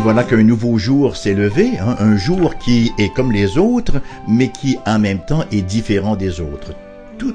Et 0.00 0.02
voilà 0.02 0.24
qu'un 0.24 0.42
nouveau 0.42 0.78
jour 0.78 1.14
s'est 1.14 1.34
levé, 1.34 1.78
hein, 1.78 1.94
un 1.98 2.16
jour 2.16 2.56
qui 2.56 2.90
est 2.96 3.12
comme 3.12 3.32
les 3.32 3.58
autres, 3.58 4.00
mais 4.26 4.48
qui 4.48 4.78
en 4.86 4.98
même 4.98 5.18
temps 5.18 5.44
est 5.52 5.60
différent 5.60 6.16
des 6.16 6.40
autres. 6.40 6.72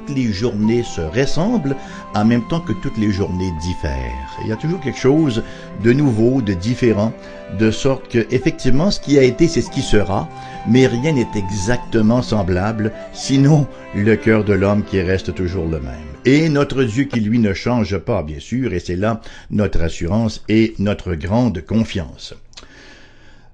Toutes 0.06 0.18
les 0.18 0.34
journées 0.34 0.84
se 0.84 1.02
ressemblent 1.02 1.76
en 2.14 2.26
même 2.26 2.48
temps 2.48 2.60
que 2.60 2.74
toutes 2.74 2.98
les 2.98 3.12
journées 3.12 3.52
diffèrent. 3.62 4.38
Il 4.44 4.50
y 4.50 4.52
a 4.52 4.56
toujours 4.56 4.80
quelque 4.80 5.00
chose 5.00 5.42
de 5.84 5.94
nouveau, 5.94 6.42
de 6.42 6.54
différent, 6.54 7.12
de 7.58 7.72
sorte 7.72 8.08
que 8.10 8.28
effectivement 8.30 8.92
ce 8.92 9.00
qui 9.00 9.18
a 9.18 9.24
été 9.24 9.48
c'est 9.48 9.62
ce 9.62 9.72
qui 9.72 9.82
sera, 9.82 10.30
mais 10.68 10.86
rien 10.86 11.14
n'est 11.14 11.28
exactement 11.36 12.22
semblable, 12.22 12.92
sinon 13.14 13.66
le 13.96 14.16
cœur 14.16 14.44
de 14.44 14.54
l'homme 14.54 14.84
qui 14.84 15.02
reste 15.02 15.34
toujours 15.34 15.68
le 15.68 15.80
même. 15.80 15.94
Et 16.26 16.50
notre 16.50 16.84
Dieu 16.84 17.06
qui 17.06 17.20
lui 17.20 17.40
ne 17.40 17.54
change 17.54 17.98
pas, 17.98 18.22
bien 18.22 18.40
sûr, 18.40 18.74
et 18.74 18.80
c'est 18.80 18.96
là 18.96 19.22
notre 19.50 19.82
assurance 19.82 20.44
et 20.50 20.76
notre 20.78 21.16
grande 21.16 21.62
confiance. 21.62 22.36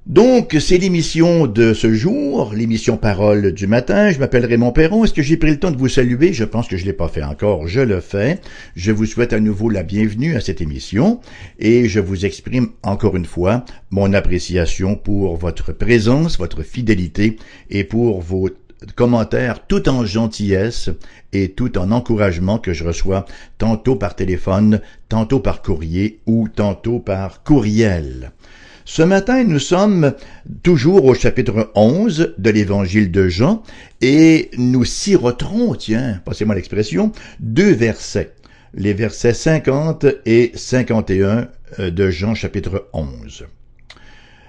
Donc, 0.07 0.57
c'est 0.59 0.79
l'émission 0.79 1.45
de 1.45 1.75
ce 1.75 1.93
jour, 1.93 2.53
l'émission 2.55 2.97
Parole 2.97 3.51
du 3.53 3.67
matin. 3.67 4.09
Je 4.09 4.17
m'appelle 4.17 4.47
Raymond 4.47 4.71
Perron. 4.71 5.03
Est-ce 5.05 5.13
que 5.13 5.21
j'ai 5.21 5.37
pris 5.37 5.51
le 5.51 5.59
temps 5.59 5.69
de 5.69 5.77
vous 5.77 5.89
saluer? 5.89 6.33
Je 6.33 6.43
pense 6.43 6.67
que 6.67 6.75
je 6.75 6.85
l'ai 6.85 6.93
pas 6.93 7.07
fait 7.07 7.21
encore. 7.21 7.67
Je 7.67 7.81
le 7.81 7.99
fais. 7.99 8.41
Je 8.75 8.91
vous 8.91 9.05
souhaite 9.05 9.31
à 9.31 9.39
nouveau 9.39 9.69
la 9.69 9.83
bienvenue 9.83 10.35
à 10.35 10.41
cette 10.41 10.59
émission 10.59 11.19
et 11.59 11.87
je 11.87 11.99
vous 11.99 12.25
exprime 12.25 12.69
encore 12.81 13.15
une 13.15 13.25
fois 13.25 13.63
mon 13.91 14.11
appréciation 14.13 14.95
pour 14.95 15.37
votre 15.37 15.71
présence, 15.71 16.39
votre 16.39 16.63
fidélité 16.63 17.37
et 17.69 17.83
pour 17.83 18.21
vos 18.21 18.49
commentaires 18.95 19.67
tout 19.67 19.87
en 19.87 20.03
gentillesse 20.03 20.89
et 21.31 21.51
tout 21.51 21.77
en 21.77 21.91
encouragement 21.91 22.57
que 22.57 22.73
je 22.73 22.83
reçois 22.83 23.25
tantôt 23.59 23.95
par 23.95 24.15
téléphone, 24.15 24.81
tantôt 25.09 25.39
par 25.39 25.61
courrier 25.61 26.21
ou 26.25 26.47
tantôt 26.47 26.97
par 26.97 27.43
courriel. 27.43 28.31
Ce 28.93 29.03
matin, 29.03 29.45
nous 29.45 29.57
sommes 29.57 30.15
toujours 30.63 31.05
au 31.05 31.13
chapitre 31.13 31.71
11 31.75 32.35
de 32.37 32.49
l'évangile 32.49 33.09
de 33.09 33.29
Jean 33.29 33.63
et 34.01 34.51
nous 34.57 34.83
siroterons, 34.83 35.75
tiens, 35.75 36.19
passez-moi 36.25 36.55
l'expression, 36.55 37.13
deux 37.39 37.71
versets, 37.71 38.33
les 38.73 38.91
versets 38.91 39.33
50 39.33 40.07
et 40.25 40.51
51 40.55 41.47
euh, 41.79 41.89
de 41.89 42.09
Jean 42.09 42.35
chapitre 42.35 42.89
11. 42.91 43.45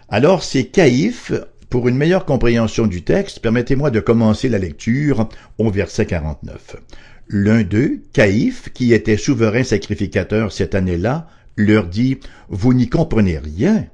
Alors 0.09 0.43
c'est 0.43 0.65
Caïphe, 0.65 1.33
pour 1.71 1.87
une 1.87 1.97
meilleure 1.97 2.25
compréhension 2.25 2.89
du 2.89 3.03
texte, 3.03 3.39
permettez-moi 3.39 3.93
de 3.93 4.01
commencer 4.01 4.49
la 4.49 4.59
lecture 4.59 5.29
au 5.59 5.71
verset 5.71 6.07
49. 6.07 6.79
L'un 7.29 7.63
d'eux, 7.63 8.03
Caïphe, 8.13 8.71
qui 8.75 8.93
était 8.93 9.17
souverain 9.17 9.63
sacrificateur 9.63 10.51
cette 10.51 10.75
année-là, 10.75 11.29
leur 11.57 11.87
dit, 11.87 12.19
Vous 12.49 12.75
n'y 12.75 12.89
comprenez 12.89 13.39
rien 13.39 13.87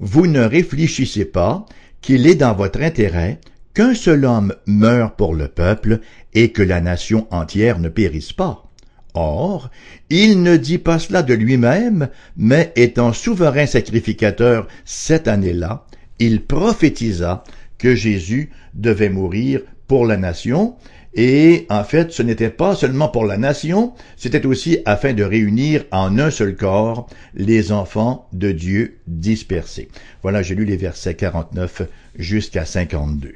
vous 0.00 0.26
ne 0.26 0.40
réfléchissez 0.40 1.24
pas 1.24 1.66
qu'il 2.00 2.26
est 2.26 2.34
dans 2.34 2.54
votre 2.54 2.80
intérêt 2.82 3.40
qu'un 3.74 3.94
seul 3.94 4.24
homme 4.24 4.54
meure 4.66 5.16
pour 5.16 5.34
le 5.34 5.48
peuple 5.48 6.00
et 6.32 6.52
que 6.52 6.62
la 6.62 6.80
nation 6.80 7.26
entière 7.30 7.78
ne 7.78 7.88
périsse 7.88 8.32
pas. 8.32 8.70
Or, 9.14 9.70
il 10.10 10.42
ne 10.42 10.56
dit 10.56 10.78
pas 10.78 10.98
cela 10.98 11.22
de 11.22 11.34
lui-même, 11.34 12.08
mais 12.36 12.72
étant 12.76 13.12
souverain 13.12 13.66
sacrificateur 13.66 14.66
cette 14.84 15.28
année-là, 15.28 15.86
il 16.18 16.44
prophétisa 16.44 17.44
que 17.78 17.94
Jésus 17.94 18.50
devait 18.74 19.10
mourir 19.10 19.60
pour 19.86 20.06
la 20.06 20.16
nation, 20.16 20.76
et 21.14 21.66
en 21.70 21.84
fait, 21.84 22.12
ce 22.12 22.22
n'était 22.22 22.50
pas 22.50 22.74
seulement 22.74 23.08
pour 23.08 23.24
la 23.24 23.36
nation, 23.36 23.94
c'était 24.16 24.46
aussi 24.46 24.78
afin 24.84 25.12
de 25.12 25.22
réunir 25.22 25.84
en 25.92 26.18
un 26.18 26.30
seul 26.30 26.56
corps 26.56 27.08
les 27.34 27.70
enfants 27.70 28.28
de 28.32 28.50
Dieu 28.50 28.98
dispersés. 29.06 29.88
Voilà, 30.22 30.42
j'ai 30.42 30.56
lu 30.56 30.64
les 30.64 30.76
versets 30.76 31.14
49 31.14 31.82
jusqu'à 32.18 32.64
52. 32.64 33.34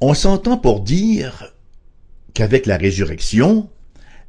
On 0.00 0.14
s'entend 0.14 0.58
pour 0.58 0.80
dire 0.80 1.52
qu'avec 2.34 2.66
la 2.66 2.76
résurrection, 2.76 3.68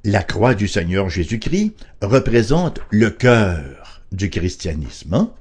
la 0.03 0.23
croix 0.23 0.53
du 0.53 0.67
Seigneur 0.67 1.09
Jésus-Christ 1.09 1.73
représente 2.01 2.81
le 2.91 3.09
cœur 3.09 4.03
du 4.11 4.29
christianisme. 4.29 5.13
Hein? 5.13 5.31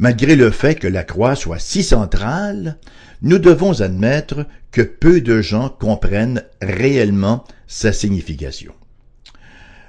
Malgré 0.00 0.34
le 0.34 0.50
fait 0.50 0.76
que 0.76 0.88
la 0.88 1.04
croix 1.04 1.36
soit 1.36 1.58
si 1.58 1.82
centrale, 1.82 2.78
nous 3.20 3.36
devons 3.36 3.82
admettre 3.82 4.46
que 4.70 4.80
peu 4.80 5.20
de 5.20 5.42
gens 5.42 5.68
comprennent 5.68 6.42
réellement 6.62 7.44
sa 7.66 7.92
signification. 7.92 8.72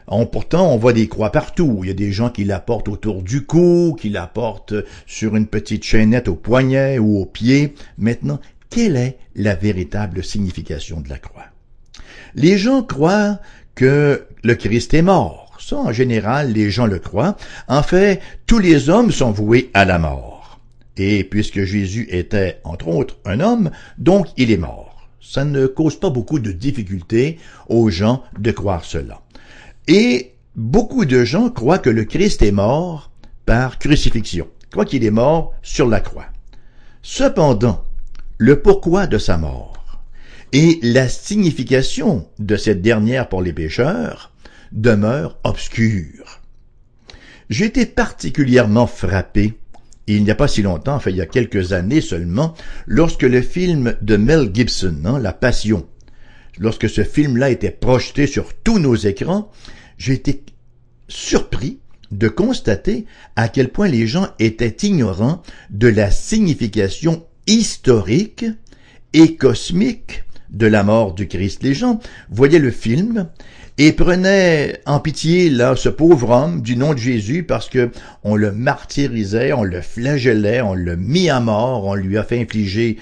On, 0.07 0.25
pourtant, 0.25 0.73
on 0.73 0.77
voit 0.77 0.91
des 0.91 1.07
croix 1.07 1.31
partout. 1.31 1.79
Il 1.83 1.87
y 1.87 1.91
a 1.91 1.93
des 1.93 2.11
gens 2.11 2.29
qui 2.29 2.43
la 2.43 2.59
portent 2.59 2.89
autour 2.89 3.23
du 3.23 3.45
cou, 3.45 3.95
qui 3.97 4.09
la 4.09 4.27
portent 4.27 4.73
sur 5.07 5.37
une 5.37 5.47
petite 5.47 5.85
chaînette 5.85 6.27
au 6.27 6.35
poignet 6.35 6.99
ou 6.99 7.17
au 7.17 7.25
pied. 7.25 7.73
Maintenant, 7.97 8.41
quelle 8.69 8.97
est 8.97 9.17
la 9.33 9.55
véritable 9.55 10.25
signification 10.25 10.99
de 10.99 11.07
la 11.07 11.19
croix? 11.19 11.45
Les 12.35 12.57
gens 12.57 12.83
croient 12.83 13.39
que 13.75 14.25
le 14.43 14.55
Christ 14.55 14.93
est 14.93 15.03
mort 15.03 15.40
ça, 15.61 15.77
en 15.77 15.91
général, 15.91 16.53
les 16.53 16.71
gens 16.71 16.87
le 16.87 16.99
croient. 16.99 17.37
En 17.67 17.83
fait, 17.83 18.19
tous 18.47 18.59
les 18.59 18.89
hommes 18.89 19.11
sont 19.11 19.31
voués 19.31 19.69
à 19.73 19.85
la 19.85 19.99
mort. 19.99 20.59
Et 20.97 21.23
puisque 21.23 21.63
Jésus 21.63 22.07
était, 22.09 22.59
entre 22.63 22.87
autres, 22.87 23.17
un 23.25 23.39
homme, 23.39 23.71
donc 23.97 24.27
il 24.37 24.51
est 24.51 24.57
mort. 24.57 25.09
Ça 25.21 25.45
ne 25.45 25.67
cause 25.67 25.99
pas 25.99 26.09
beaucoup 26.09 26.39
de 26.39 26.51
difficultés 26.51 27.37
aux 27.69 27.89
gens 27.89 28.23
de 28.37 28.51
croire 28.51 28.83
cela. 28.83 29.21
Et 29.87 30.33
beaucoup 30.55 31.05
de 31.05 31.23
gens 31.23 31.49
croient 31.49 31.79
que 31.79 31.89
le 31.89 32.05
Christ 32.05 32.41
est 32.41 32.51
mort 32.51 33.11
par 33.45 33.79
crucifixion, 33.79 34.47
croient 34.71 34.85
qu'il 34.85 35.05
est 35.05 35.11
mort 35.11 35.53
sur 35.61 35.87
la 35.87 35.99
croix. 35.99 36.25
Cependant, 37.03 37.83
le 38.37 38.61
pourquoi 38.61 39.07
de 39.07 39.17
sa 39.17 39.37
mort 39.37 40.01
et 40.53 40.79
la 40.81 41.07
signification 41.07 42.27
de 42.39 42.57
cette 42.57 42.81
dernière 42.81 43.29
pour 43.29 43.41
les 43.41 43.53
pécheurs 43.53 44.30
demeure 44.71 45.37
obscure. 45.43 46.41
J'ai 47.49 47.65
été 47.65 47.85
particulièrement 47.85 48.87
frappé 48.87 49.59
il 50.07 50.23
n'y 50.23 50.31
a 50.31 50.35
pas 50.35 50.47
si 50.47 50.61
longtemps, 50.61 50.95
enfin 50.95 51.11
il 51.11 51.17
y 51.17 51.21
a 51.21 51.25
quelques 51.25 51.73
années 51.73 52.01
seulement, 52.01 52.53
lorsque 52.85 53.23
le 53.23 53.41
film 53.41 53.95
de 54.01 54.17
Mel 54.17 54.49
Gibson, 54.53 54.97
hein, 55.05 55.19
La 55.19 55.33
Passion, 55.33 55.87
lorsque 56.59 56.89
ce 56.89 57.03
film-là 57.03 57.49
était 57.49 57.71
projeté 57.71 58.27
sur 58.27 58.53
tous 58.53 58.79
nos 58.79 58.95
écrans, 58.95 59.51
j'ai 59.97 60.13
été 60.13 60.43
surpris 61.07 61.79
de 62.11 62.27
constater 62.27 63.05
à 63.35 63.47
quel 63.47 63.69
point 63.69 63.87
les 63.87 64.07
gens 64.07 64.27
étaient 64.39 64.87
ignorants 64.87 65.41
de 65.69 65.87
la 65.87 66.11
signification 66.11 67.25
historique 67.47 68.45
et 69.13 69.35
cosmique 69.35 70.23
de 70.49 70.67
la 70.67 70.83
mort 70.83 71.13
du 71.13 71.27
Christ. 71.27 71.63
Les 71.63 71.73
gens 71.73 71.99
voyaient 72.29 72.59
le 72.59 72.71
film 72.71 73.29
et 73.77 73.93
prenait 73.93 74.81
en 74.85 74.99
pitié 74.99 75.49
là 75.49 75.75
ce 75.75 75.89
pauvre 75.89 76.29
homme 76.29 76.61
du 76.61 76.75
nom 76.75 76.93
de 76.93 76.99
Jésus 76.99 77.43
parce 77.43 77.69
que 77.69 77.91
on 78.23 78.35
le 78.35 78.51
martyrisait, 78.51 79.53
on 79.53 79.63
le 79.63 79.81
flagellait, 79.81 80.61
on 80.61 80.73
l'a 80.73 80.95
mis 80.95 81.29
à 81.29 81.39
mort, 81.39 81.85
on 81.85 81.95
lui 81.95 82.17
a 82.17 82.23
fait 82.23 82.41
infliger, 82.41 82.97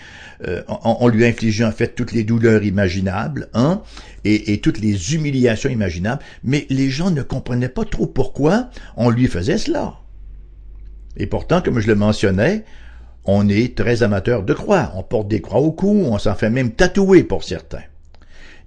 euh, 0.47 0.61
on, 0.67 1.07
lui 1.07 1.25
a 1.25 1.27
infligé 1.27 1.65
en 1.65 1.71
fait 1.71 1.95
toutes 1.95 2.13
les 2.13 2.23
douleurs 2.23 2.63
imaginables, 2.63 3.49
hein, 3.53 3.81
et, 4.23 4.59
toutes 4.61 4.79
les 4.79 5.15
humiliations 5.15 5.69
imaginables, 5.69 6.21
mais 6.43 6.65
les 6.69 6.89
gens 6.89 7.11
ne 7.11 7.23
comprenaient 7.23 7.67
pas 7.67 7.85
trop 7.85 8.05
pourquoi 8.05 8.69
on 8.95 9.09
lui 9.09 9.27
faisait 9.27 9.57
cela. 9.57 9.95
Et 11.17 11.25
pourtant, 11.25 11.61
comme 11.61 11.79
je 11.79 11.87
le 11.87 11.95
mentionnais, 11.95 12.63
on 13.25 13.49
est 13.49 13.75
très 13.75 14.03
amateur 14.03 14.43
de 14.43 14.53
croix, 14.53 14.93
on 14.95 15.03
porte 15.03 15.27
des 15.27 15.41
croix 15.41 15.59
au 15.59 15.71
cou, 15.71 16.03
on 16.05 16.17
s'en 16.17 16.35
fait 16.35 16.49
même 16.49 16.71
tatouer 16.71 17.23
pour 17.23 17.43
certains. 17.43 17.83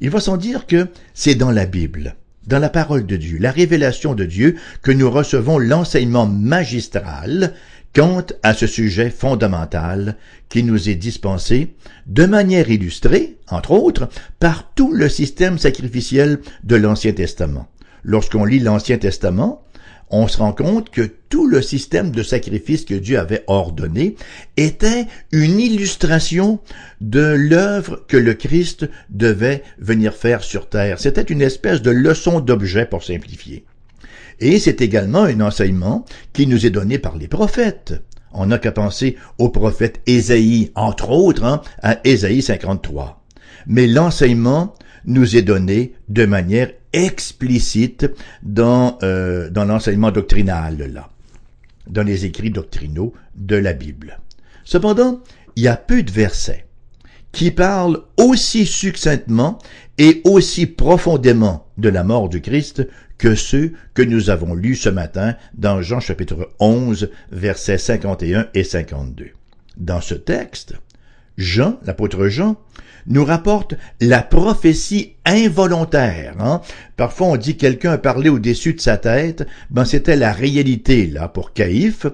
Il 0.00 0.10
va 0.10 0.20
sans 0.20 0.36
dire 0.36 0.66
que 0.66 0.88
c'est 1.14 1.34
dans 1.34 1.50
la 1.50 1.66
Bible, 1.66 2.16
dans 2.46 2.58
la 2.58 2.68
parole 2.70 3.06
de 3.06 3.16
Dieu, 3.16 3.38
la 3.38 3.50
révélation 3.50 4.14
de 4.14 4.24
Dieu, 4.24 4.56
que 4.82 4.92
nous 4.92 5.10
recevons 5.10 5.58
l'enseignement 5.58 6.26
magistral 6.26 7.54
quant 7.94 8.24
à 8.42 8.54
ce 8.54 8.66
sujet 8.66 9.10
fondamental 9.10 10.16
qui 10.48 10.62
nous 10.62 10.88
est 10.88 10.94
dispensé 10.94 11.74
de 12.06 12.24
manière 12.24 12.70
illustrée, 12.70 13.36
entre 13.48 13.72
autres, 13.72 14.08
par 14.38 14.72
tout 14.74 14.92
le 14.92 15.08
système 15.08 15.58
sacrificiel 15.58 16.40
de 16.64 16.76
l'Ancien 16.76 17.12
Testament. 17.12 17.68
Lorsqu'on 18.02 18.44
lit 18.44 18.58
l'Ancien 18.58 18.98
Testament, 18.98 19.64
on 20.12 20.28
se 20.28 20.36
rend 20.36 20.52
compte 20.52 20.90
que 20.90 21.10
tout 21.30 21.46
le 21.46 21.62
système 21.62 22.10
de 22.10 22.22
sacrifice 22.22 22.84
que 22.84 22.94
Dieu 22.94 23.18
avait 23.18 23.44
ordonné 23.46 24.16
était 24.58 25.06
une 25.32 25.58
illustration 25.58 26.60
de 27.00 27.20
l'œuvre 27.22 28.04
que 28.06 28.18
le 28.18 28.34
Christ 28.34 28.88
devait 29.08 29.62
venir 29.78 30.14
faire 30.14 30.44
sur 30.44 30.68
terre. 30.68 31.00
C'était 31.00 31.22
une 31.22 31.40
espèce 31.40 31.80
de 31.80 31.90
leçon 31.90 32.40
d'objet 32.40 32.84
pour 32.84 33.02
simplifier. 33.02 33.64
Et 34.38 34.58
c'est 34.58 34.82
également 34.82 35.22
un 35.22 35.40
enseignement 35.40 36.04
qui 36.34 36.46
nous 36.46 36.66
est 36.66 36.70
donné 36.70 36.98
par 36.98 37.16
les 37.16 37.28
prophètes. 37.28 37.94
On 38.34 38.46
n'a 38.46 38.58
qu'à 38.58 38.72
penser 38.72 39.16
au 39.38 39.48
prophète 39.48 40.00
Ésaïe, 40.06 40.72
entre 40.74 41.10
autres, 41.10 41.44
hein, 41.44 41.62
à 41.82 41.98
Ésaïe 42.04 42.42
53. 42.42 43.22
Mais 43.66 43.86
l'enseignement 43.86 44.74
nous 45.04 45.36
est 45.36 45.42
donné 45.42 45.94
de 46.08 46.26
manière 46.26 46.70
explicite 46.92 48.10
dans, 48.42 48.98
euh, 49.02 49.50
dans 49.50 49.64
l'enseignement 49.64 50.10
doctrinal. 50.10 50.76
Là. 50.92 51.08
dans 51.86 52.02
les 52.02 52.24
écrits 52.24 52.50
doctrinaux 52.50 53.12
de 53.34 53.56
la 53.56 53.72
Bible. 53.72 54.20
Cependant, 54.64 55.20
il 55.56 55.64
y 55.64 55.68
a 55.68 55.76
peu 55.76 56.02
de 56.02 56.10
versets 56.10 56.66
qui 57.32 57.50
parlent 57.50 58.02
aussi 58.18 58.66
succinctement 58.66 59.58
et 59.98 60.20
aussi 60.24 60.66
profondément 60.66 61.66
de 61.78 61.88
la 61.88 62.04
mort 62.04 62.28
du 62.28 62.40
Christ 62.40 62.86
que 63.18 63.34
ceux 63.34 63.72
que 63.94 64.02
nous 64.02 64.30
avons 64.30 64.54
lus 64.54 64.76
ce 64.76 64.88
matin 64.88 65.36
dans 65.54 65.80
Jean 65.80 66.00
chapitre 66.00 66.50
11, 66.60 67.10
versets 67.30 67.78
51 67.78 68.48
et 68.54 68.64
52. 68.64 69.30
Dans 69.76 70.00
ce 70.00 70.14
texte, 70.14 70.74
Jean, 71.38 71.78
l'apôtre 71.84 72.28
Jean, 72.28 72.56
nous 73.06 73.24
rapporte 73.24 73.74
la 74.00 74.22
prophétie 74.22 75.14
involontaire. 75.24 76.34
Hein? 76.40 76.60
Parfois 76.96 77.28
on 77.28 77.36
dit 77.36 77.56
quelqu'un 77.56 77.92
a 77.92 77.98
parlé 77.98 78.28
au-dessus 78.28 78.74
de 78.74 78.80
sa 78.80 78.96
tête, 78.96 79.46
ben 79.70 79.84
c'était 79.84 80.16
la 80.16 80.32
réalité 80.32 81.06
là 81.06 81.28
pour 81.28 81.52
Caïphe. 81.52 82.06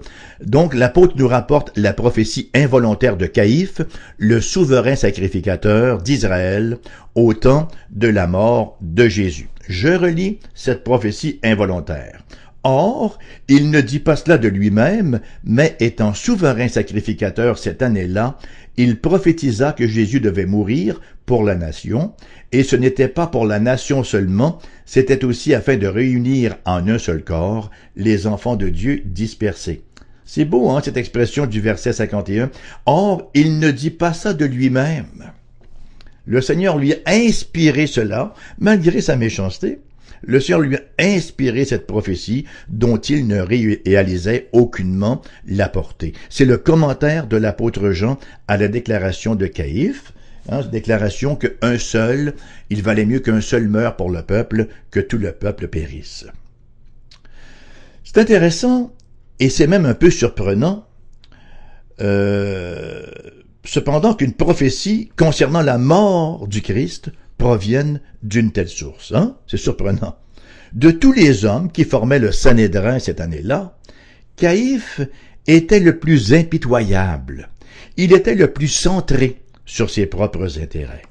Donc 0.45 0.75
l'apôtre 0.75 1.15
nous 1.17 1.29
rapporte 1.29 1.73
la 1.77 1.93
prophétie 1.93 2.51
involontaire 2.55 3.17
de 3.17 3.27
Caïphe, 3.27 3.81
le 4.19 4.41
souverain 4.41 4.97
sacrificateur 4.97 6.03
d'Israël 6.03 6.79
au 7.15 7.35
temps 7.35 7.69
de 7.91 8.09
la 8.09 8.27
mort 8.27 8.77
de 8.81 9.09
Jésus. 9.09 9.49
Je 9.69 9.89
relis 9.89 10.39
cette 10.55 10.85
prophétie 10.85 11.41
involontaire. 11.43 12.23
Or, 12.65 13.19
il 13.49 13.71
ne 13.71 13.81
dit 13.81 14.01
pas 14.01 14.17
cela 14.17 14.37
de 14.37 14.49
lui-même, 14.49 15.21
mais 15.45 15.77
étant 15.81 16.13
souverain 16.13 16.69
sacrificateur 16.69 17.57
cette 17.57 17.83
année-là, 17.83 18.39
il 18.77 19.01
prophétisa 19.01 19.73
que 19.73 19.87
Jésus 19.87 20.21
devait 20.21 20.47
mourir 20.47 21.01
pour 21.25 21.45
la 21.45 21.55
nation, 21.55 22.15
et 22.53 22.63
ce 22.63 22.77
n'était 22.77 23.09
pas 23.09 23.27
pour 23.27 23.47
la 23.47 23.61
nation 23.61 24.03
seulement, 24.03 24.59
c'était 24.87 25.25
aussi 25.25 25.55
afin 25.55 25.77
de 25.77 25.87
réunir 25.87 26.57
en 26.65 26.89
un 26.89 26.99
seul 26.99 27.23
corps 27.23 27.71
les 27.97 28.27
enfants 28.27 28.57
de 28.57 28.69
Dieu 28.69 29.03
dispersés. 29.05 29.83
C'est 30.25 30.45
beau, 30.45 30.71
hein, 30.71 30.81
cette 30.85 30.97
expression 30.97 31.47
du 31.47 31.61
verset 31.61 31.93
51. 31.93 32.51
Or, 32.87 33.31
il 33.35 33.59
ne 33.59 33.71
dit 33.71 33.91
pas 33.91 34.13
ça 34.13 34.35
de 34.35 34.45
lui-même. 34.45 35.33
Le 36.27 36.43
Seigneur 36.43 36.77
lui 36.77 36.93
a 36.93 37.13
inspiré 37.13 37.87
cela, 37.87 38.35
malgré 38.59 39.01
sa 39.01 39.17
méchanceté. 39.17 39.81
Le 40.23 40.41
Seigneur 40.41 40.61
lui 40.61 40.77
a 40.77 40.81
inspiré 40.99 41.65
cette 41.65 41.87
prophétie 41.87 42.45
dont 42.69 42.97
il 42.97 43.27
ne 43.27 43.41
réalisait 43.41 44.49
aucunement 44.53 45.23
la 45.47 45.69
portée. 45.69 46.13
C'est 46.29 46.45
le 46.45 46.59
commentaire 46.59 47.27
de 47.27 47.37
l'apôtre 47.37 47.91
Jean 47.93 48.19
à 48.47 48.57
la 48.57 48.69
déclaration 48.69 49.35
de 49.35 49.47
Caïphe, 49.47 50.13
hein, 50.49 50.63
déclaration 50.71 51.37
qu'un 51.37 51.79
seul, 51.79 52.35
il 52.71 52.83
valait 52.83 53.07
mieux 53.07 53.21
qu'un 53.21 53.41
seul 53.41 53.69
meure 53.69 53.97
pour 53.97 54.11
le 54.11 54.23
peuple, 54.23 54.69
que 54.91 55.01
tout 55.01 55.19
le 55.19 55.33
peuple 55.33 55.69
périsse. 55.69 56.27
C'est 58.05 58.19
intéressant, 58.19 58.93
et 59.39 59.51
c'est 59.51 59.67
même 59.67 59.87
un 59.87 59.95
peu 59.95 60.11
surprenant, 60.11 60.87
euh, 62.01 63.07
cependant 63.65 64.15
qu'une 64.15 64.33
prophétie 64.33 65.11
concernant 65.17 65.63
la 65.63 65.79
mort 65.79 66.49
du 66.49 66.63
Christ 66.63 67.11
proviennent 67.39 68.01
d'une 68.23 68.53
telle 68.53 68.69
source. 68.69 69.13
Hein? 69.15 69.37
C'est 69.47 69.57
surprenant. 69.57 70.17
De 70.73 70.91
tous 70.91 71.13
les 71.13 71.45
hommes 71.45 71.73
qui 71.73 71.85
formaient 71.85 72.19
le 72.19 72.33
Sanhédrin 72.33 72.99
cette 72.99 73.21
année-là, 73.21 73.79
Caïphe 74.37 75.01
était 75.47 75.81
le 75.81 75.99
plus 75.99 76.35
impitoyable. 76.35 77.49
Il 77.97 78.13
était 78.13 78.35
le 78.35 78.53
plus 78.53 78.69
centré 78.69 79.41
sur 79.65 79.89
ses 79.89 80.07
propres 80.07 80.61
intérêts. 80.61 81.03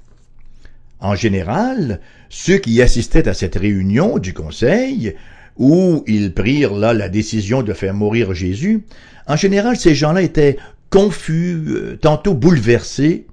En 1.00 1.16
général, 1.16 2.02
ceux 2.30 2.58
qui 2.58 2.82
assistaient 2.82 3.28
à 3.28 3.34
cette 3.34 3.56
réunion 3.56 4.20
du 4.20 4.34
Conseil, 4.34 5.16
où 5.58 6.04
ils 6.08 6.34
prirent 6.34 6.76
là 6.76 6.94
la 6.94 7.10
décision 7.10 7.64
de 7.64 7.74
faire 7.74 7.94
mourir 7.94 8.34
Jésus, 8.34 8.84
en 9.28 9.36
général, 9.36 9.76
ces 9.76 9.96
gens-là 9.96 10.22
étaient 10.22 10.58
confus, 10.90 11.64
euh, 11.68 11.98
tantôt 12.00 12.34
bouleversés. 12.34 13.26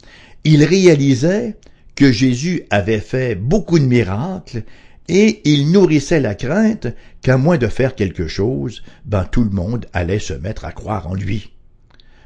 Ils 0.42 0.64
réalisaient 0.64 1.56
que 1.94 2.12
Jésus 2.12 2.62
avait 2.70 3.00
fait 3.00 3.34
beaucoup 3.34 3.78
de 3.78 3.84
miracles 3.84 4.64
et 5.08 5.42
il 5.44 5.70
nourrissait 5.70 6.20
la 6.20 6.34
crainte 6.34 6.88
qu'à 7.20 7.36
moins 7.36 7.58
de 7.58 7.66
faire 7.66 7.94
quelque 7.94 8.26
chose, 8.26 8.82
ben 9.04 9.24
tout 9.24 9.44
le 9.44 9.50
monde 9.50 9.86
allait 9.92 10.18
se 10.18 10.32
mettre 10.32 10.64
à 10.64 10.72
croire 10.72 11.06
en 11.08 11.14
lui. 11.14 11.52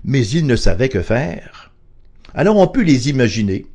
Mais 0.04 0.26
il 0.26 0.46
ne 0.46 0.56
savait 0.56 0.88
que 0.88 1.02
faire. 1.02 1.72
Alors 2.34 2.56
on 2.56 2.68
peut 2.68 2.82
les 2.82 3.08
imaginer 3.08 3.66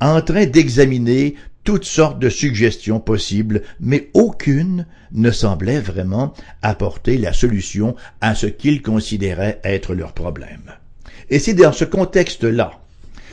en 0.00 0.22
train 0.22 0.46
d'examiner 0.46 1.34
toutes 1.64 1.84
sortes 1.84 2.18
de 2.18 2.30
suggestions 2.30 3.00
possibles, 3.00 3.62
mais 3.80 4.08
aucune 4.14 4.86
ne 5.12 5.30
semblait 5.30 5.80
vraiment 5.80 6.32
apporter 6.62 7.18
la 7.18 7.34
solution 7.34 7.94
à 8.22 8.34
ce 8.34 8.46
qu'ils 8.46 8.80
considéraient 8.80 9.60
être 9.64 9.94
leur 9.94 10.14
problème. 10.14 10.72
Et 11.28 11.38
c'est 11.38 11.54
dans 11.54 11.72
ce 11.72 11.84
contexte-là 11.84 12.80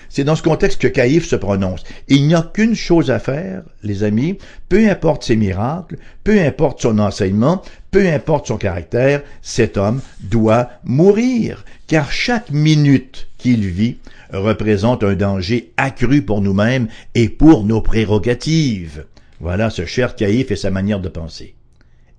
c'est 0.10 0.24
dans 0.24 0.36
ce 0.36 0.44
contexte 0.44 0.82
que 0.82 0.88
Caïphe 0.88 1.28
se 1.28 1.36
prononce. 1.36 1.84
Il 2.08 2.28
n'y 2.28 2.36
a 2.36 2.42
qu'une 2.54 2.76
chose 2.76 3.12
à 3.12 3.20
faire, 3.20 3.64
les 3.84 4.04
amis, 4.04 4.38
peu 4.70 4.90
importe 4.90 5.24
ses 5.24 5.36
miracles, 5.36 5.98
peu 6.24 6.40
importe 6.40 6.82
son 6.82 7.00
enseignement, 7.00 7.62
peu 7.92 8.08
importe 8.08 8.48
son 8.48 8.58
caractère, 8.58 9.24
cet 9.42 9.78
homme 9.78 10.02
doit 10.22 10.70
mourir, 10.84 11.66
car 11.88 12.12
chaque 12.12 12.52
minute 12.52 13.28
qu'il 13.38 13.66
vit 13.68 13.98
représente 14.32 15.04
un 15.04 15.16
danger 15.16 15.72
accru 15.78 16.22
pour 16.22 16.42
nous-mêmes 16.42 16.88
et 17.16 17.30
pour 17.30 17.64
nos 17.64 17.82
prérogatives. 17.82 19.06
Voilà 19.40 19.70
ce 19.70 19.86
cher 19.86 20.16
Caïphe 20.16 20.52
et 20.52 20.56
sa 20.56 20.72
manière 20.72 21.00
de 21.00 21.10
penser. 21.10 21.56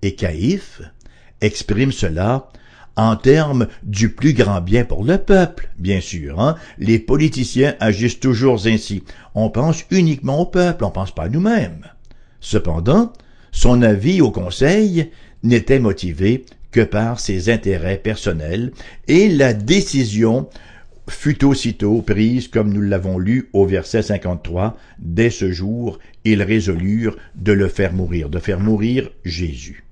Et 0.02 0.14
Caïphe 0.14 0.82
exprime 1.40 1.92
cela 1.92 2.48
en 2.98 3.14
termes 3.14 3.68
du 3.84 4.10
plus 4.10 4.34
grand 4.34 4.60
bien 4.60 4.84
pour 4.84 5.04
le 5.04 5.18
peuple, 5.18 5.70
bien 5.78 6.00
sûr. 6.00 6.40
Hein? 6.40 6.56
Les 6.78 6.98
politiciens 6.98 7.76
agissent 7.78 8.20
toujours 8.20 8.66
ainsi. 8.66 9.04
On 9.36 9.50
pense 9.50 9.84
uniquement 9.90 10.40
au 10.40 10.46
peuple, 10.46 10.84
on 10.84 10.90
pense 10.90 11.14
pas 11.14 11.22
à 11.22 11.28
nous-mêmes. 11.28 11.86
Cependant, 12.40 13.12
son 13.52 13.82
avis 13.82 14.20
au 14.20 14.32
Conseil 14.32 15.10
n'était 15.44 15.78
motivé 15.78 16.44
que 16.72 16.80
par 16.80 17.20
ses 17.20 17.50
intérêts 17.50 17.98
personnels 17.98 18.72
et 19.06 19.28
la 19.28 19.54
décision 19.54 20.48
fut 21.08 21.44
aussitôt 21.44 22.02
prise, 22.02 22.48
comme 22.48 22.72
nous 22.72 22.82
l'avons 22.82 23.18
lu 23.18 23.48
au 23.52 23.64
verset 23.64 24.02
53, 24.02 24.76
dès 24.98 25.30
ce 25.30 25.52
jour, 25.52 26.00
ils 26.24 26.42
résolurent 26.42 27.16
de 27.36 27.52
le 27.52 27.68
faire 27.68 27.92
mourir, 27.92 28.28
de 28.28 28.40
faire 28.40 28.60
mourir 28.60 29.08
Jésus. 29.24 29.84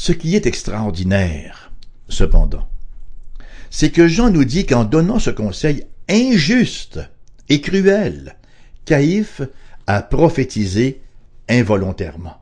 Ce 0.00 0.12
qui 0.12 0.36
est 0.36 0.46
extraordinaire, 0.46 1.72
cependant, 2.08 2.68
c'est 3.68 3.90
que 3.90 4.06
Jean 4.06 4.30
nous 4.30 4.44
dit 4.44 4.64
qu'en 4.64 4.84
donnant 4.84 5.18
ce 5.18 5.30
conseil 5.30 5.86
injuste 6.08 7.00
et 7.48 7.60
cruel, 7.60 8.36
Caïphe 8.84 9.42
a 9.88 10.00
prophétisé 10.02 11.02
involontairement. 11.48 12.40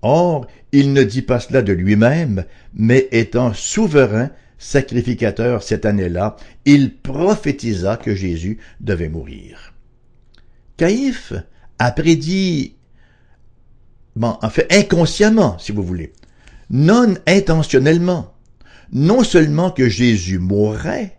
Or, 0.00 0.46
il 0.70 0.92
ne 0.92 1.02
dit 1.02 1.22
pas 1.22 1.40
cela 1.40 1.60
de 1.60 1.72
lui-même, 1.72 2.44
mais 2.72 3.08
étant 3.10 3.52
souverain 3.52 4.30
sacrificateur 4.56 5.64
cette 5.64 5.86
année-là, 5.86 6.36
il 6.66 6.94
prophétisa 6.94 7.96
que 7.96 8.14
Jésus 8.14 8.58
devait 8.78 9.08
mourir. 9.08 9.74
Caïphe 10.76 11.32
a 11.80 11.90
prédit, 11.90 12.76
bon, 14.14 14.38
en 14.40 14.50
fait, 14.50 14.72
inconsciemment, 14.72 15.58
si 15.58 15.72
vous 15.72 15.82
voulez, 15.82 16.12
non 16.70 17.14
intentionnellement, 17.26 18.34
non 18.92 19.22
seulement 19.24 19.70
que 19.70 19.88
Jésus 19.88 20.38
mourrait, 20.38 21.18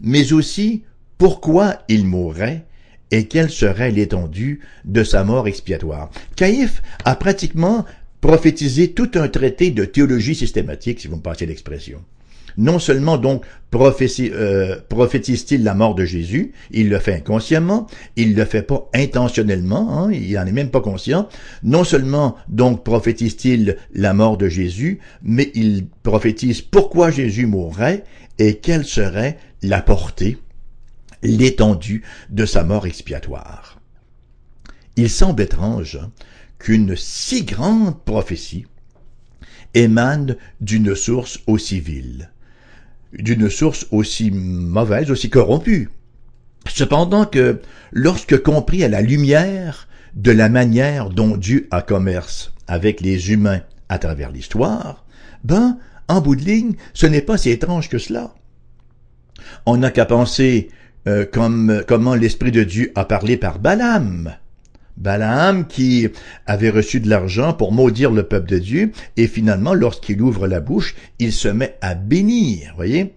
mais 0.00 0.32
aussi 0.32 0.84
pourquoi 1.18 1.82
il 1.88 2.06
mourrait 2.06 2.64
et 3.10 3.26
quelle 3.26 3.50
serait 3.50 3.90
l'étendue 3.90 4.60
de 4.84 5.04
sa 5.04 5.24
mort 5.24 5.48
expiatoire. 5.48 6.10
Caïphe 6.36 6.82
a 7.04 7.16
pratiquement 7.16 7.84
prophétisé 8.20 8.92
tout 8.92 9.10
un 9.14 9.28
traité 9.28 9.70
de 9.70 9.84
théologie 9.84 10.34
systématique, 10.34 11.00
si 11.00 11.08
vous 11.08 11.16
me 11.16 11.22
passez 11.22 11.46
l'expression. 11.46 12.04
Non 12.56 12.78
seulement 12.78 13.18
donc 13.18 13.44
euh, 13.72 14.76
prophétise-t-il 14.88 15.62
la 15.62 15.74
mort 15.74 15.94
de 15.94 16.04
Jésus, 16.04 16.52
il 16.70 16.88
le 16.88 16.98
fait 16.98 17.14
inconsciemment, 17.14 17.86
il 18.16 18.34
le 18.34 18.44
fait 18.44 18.62
pas 18.62 18.88
intentionnellement, 18.94 20.04
hein, 20.06 20.12
il 20.12 20.36
en 20.38 20.46
est 20.46 20.52
même 20.52 20.70
pas 20.70 20.80
conscient. 20.80 21.28
Non 21.62 21.84
seulement 21.84 22.36
donc 22.48 22.82
prophétise-t-il 22.82 23.76
la 23.94 24.12
mort 24.12 24.36
de 24.36 24.48
Jésus, 24.48 24.98
mais 25.22 25.52
il 25.54 25.86
prophétise 26.02 26.62
pourquoi 26.62 27.10
Jésus 27.10 27.46
mourrait 27.46 28.04
et 28.38 28.56
quelle 28.56 28.84
serait 28.84 29.38
la 29.62 29.82
portée, 29.82 30.38
l'étendue 31.22 32.02
de 32.30 32.46
sa 32.46 32.64
mort 32.64 32.86
expiatoire. 32.86 33.80
Il 34.96 35.08
semble 35.08 35.42
étrange 35.42 35.98
qu'une 36.58 36.96
si 36.96 37.44
grande 37.44 38.02
prophétie 38.04 38.66
émane 39.74 40.36
d'une 40.60 40.96
source 40.96 41.38
aussi 41.46 41.78
vile 41.78 42.30
d'une 43.12 43.50
source 43.50 43.86
aussi 43.90 44.30
mauvaise, 44.30 45.10
aussi 45.10 45.30
corrompue. 45.30 45.90
Cependant 46.68 47.24
que, 47.24 47.60
lorsque 47.92 48.42
compris 48.42 48.84
à 48.84 48.88
la 48.88 49.02
lumière 49.02 49.88
de 50.14 50.32
la 50.32 50.48
manière 50.48 51.10
dont 51.10 51.36
Dieu 51.36 51.68
a 51.70 51.82
commerce 51.82 52.52
avec 52.66 53.00
les 53.00 53.32
humains 53.32 53.62
à 53.88 53.98
travers 53.98 54.30
l'histoire, 54.30 55.04
ben, 55.44 55.78
en 56.08 56.20
bout 56.20 56.36
de 56.36 56.44
ligne, 56.44 56.74
ce 56.92 57.06
n'est 57.06 57.22
pas 57.22 57.38
si 57.38 57.50
étrange 57.50 57.88
que 57.88 57.98
cela. 57.98 58.34
On 59.66 59.76
n'a 59.76 59.90
qu'à 59.90 60.06
penser 60.06 60.68
euh, 61.08 61.24
comme, 61.24 61.82
comment 61.86 62.14
l'Esprit 62.14 62.52
de 62.52 62.62
Dieu 62.62 62.92
a 62.94 63.04
parlé 63.04 63.36
par 63.36 63.58
Balaam. 63.58 64.34
Balaam 65.00 65.66
qui 65.66 66.08
avait 66.46 66.70
reçu 66.70 67.00
de 67.00 67.08
l'argent 67.08 67.54
pour 67.54 67.72
maudire 67.72 68.10
le 68.10 68.22
peuple 68.22 68.50
de 68.50 68.58
Dieu, 68.58 68.92
et 69.16 69.26
finalement, 69.26 69.74
lorsqu'il 69.74 70.20
ouvre 70.20 70.46
la 70.46 70.60
bouche, 70.60 70.94
il 71.18 71.32
se 71.32 71.48
met 71.48 71.76
à 71.80 71.94
bénir, 71.94 72.74
voyez 72.76 73.14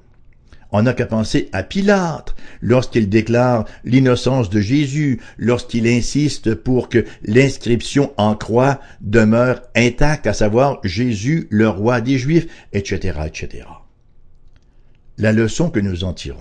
on 0.76 0.82
n'a 0.82 0.94
qu'à 0.94 1.06
penser 1.06 1.50
à 1.54 1.62
Pilate, 1.62 2.36
lorsqu'il 2.60 3.08
déclare 3.08 3.66
l'innocence 3.84 4.50
de 4.50 4.60
Jésus, 4.60 5.22
lorsqu'il 5.38 5.86
insiste 5.86 6.56
pour 6.56 6.90
que 6.90 7.06
l'inscription 7.24 8.12
en 8.18 8.36
croix 8.36 8.82
demeure 9.00 9.62
intacte, 9.76 10.26
à 10.26 10.34
savoir 10.34 10.80
Jésus, 10.84 11.48
le 11.52 11.70
roi 11.70 12.02
des 12.02 12.18
Juifs, 12.18 12.48
etc., 12.74 13.20
etc. 13.28 13.66
La 15.20 15.32
leçon 15.32 15.70
que 15.70 15.80
nous 15.80 16.04
en 16.06 16.14
tirons, 16.14 16.40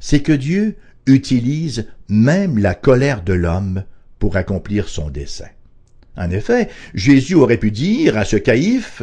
c'est 0.00 0.20
que 0.20 0.32
Dieu 0.32 0.76
utilise 1.04 1.88
même 2.08 2.56
la 2.56 2.74
colère 2.74 3.22
de 3.22 3.34
l'homme 3.34 3.84
pour 4.22 4.36
accomplir 4.36 4.88
son 4.88 5.10
dessein. 5.10 5.48
En 6.16 6.30
effet, 6.30 6.68
Jésus 6.94 7.34
aurait 7.34 7.56
pu 7.56 7.72
dire 7.72 8.16
à 8.16 8.24
ce 8.24 8.36
caïphe, 8.36 9.02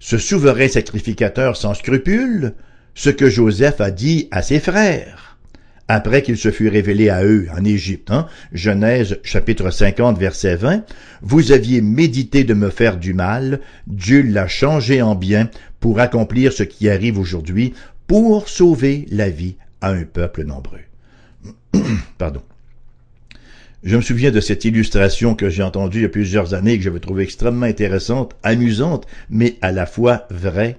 ce 0.00 0.18
souverain 0.18 0.66
sacrificateur 0.66 1.56
sans 1.56 1.72
scrupules, 1.74 2.54
ce 2.96 3.10
que 3.10 3.30
Joseph 3.30 3.80
a 3.80 3.92
dit 3.92 4.26
à 4.32 4.42
ses 4.42 4.58
frères 4.58 5.38
après 5.86 6.22
qu'il 6.22 6.36
se 6.36 6.50
fut 6.50 6.68
révélé 6.68 7.10
à 7.10 7.24
eux 7.24 7.46
en 7.56 7.64
Égypte. 7.64 8.10
Hein? 8.10 8.26
Genèse 8.50 9.20
chapitre 9.22 9.70
50 9.70 10.18
verset 10.18 10.56
20. 10.56 10.84
Vous 11.22 11.52
aviez 11.52 11.80
médité 11.80 12.42
de 12.42 12.54
me 12.54 12.70
faire 12.70 12.96
du 12.96 13.14
mal, 13.14 13.60
Dieu 13.86 14.22
l'a 14.22 14.48
changé 14.48 15.00
en 15.00 15.14
bien 15.14 15.48
pour 15.78 16.00
accomplir 16.00 16.52
ce 16.52 16.64
qui 16.64 16.90
arrive 16.90 17.20
aujourd'hui, 17.20 17.72
pour 18.08 18.48
sauver 18.48 19.06
la 19.12 19.30
vie 19.30 19.54
à 19.80 19.90
un 19.90 20.02
peuple 20.02 20.42
nombreux. 20.42 20.80
Pardon. 22.18 22.42
Je 23.84 23.96
me 23.96 24.00
souviens 24.00 24.30
de 24.30 24.40
cette 24.40 24.64
illustration 24.64 25.34
que 25.34 25.50
j'ai 25.50 25.62
entendue 25.62 25.98
il 25.98 26.02
y 26.02 26.06
a 26.06 26.08
plusieurs 26.08 26.54
années, 26.54 26.78
que 26.78 26.84
j'avais 26.84 27.00
trouvée 27.00 27.24
extrêmement 27.24 27.66
intéressante, 27.66 28.34
amusante, 28.42 29.06
mais 29.28 29.56
à 29.60 29.72
la 29.72 29.84
fois 29.84 30.26
vraie 30.30 30.78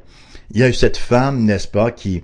il 0.51 0.59
y 0.59 0.63
a 0.63 0.73
cette 0.73 0.97
femme, 0.97 1.43
n'est-ce 1.43 1.67
pas, 1.67 1.91
qui, 1.91 2.23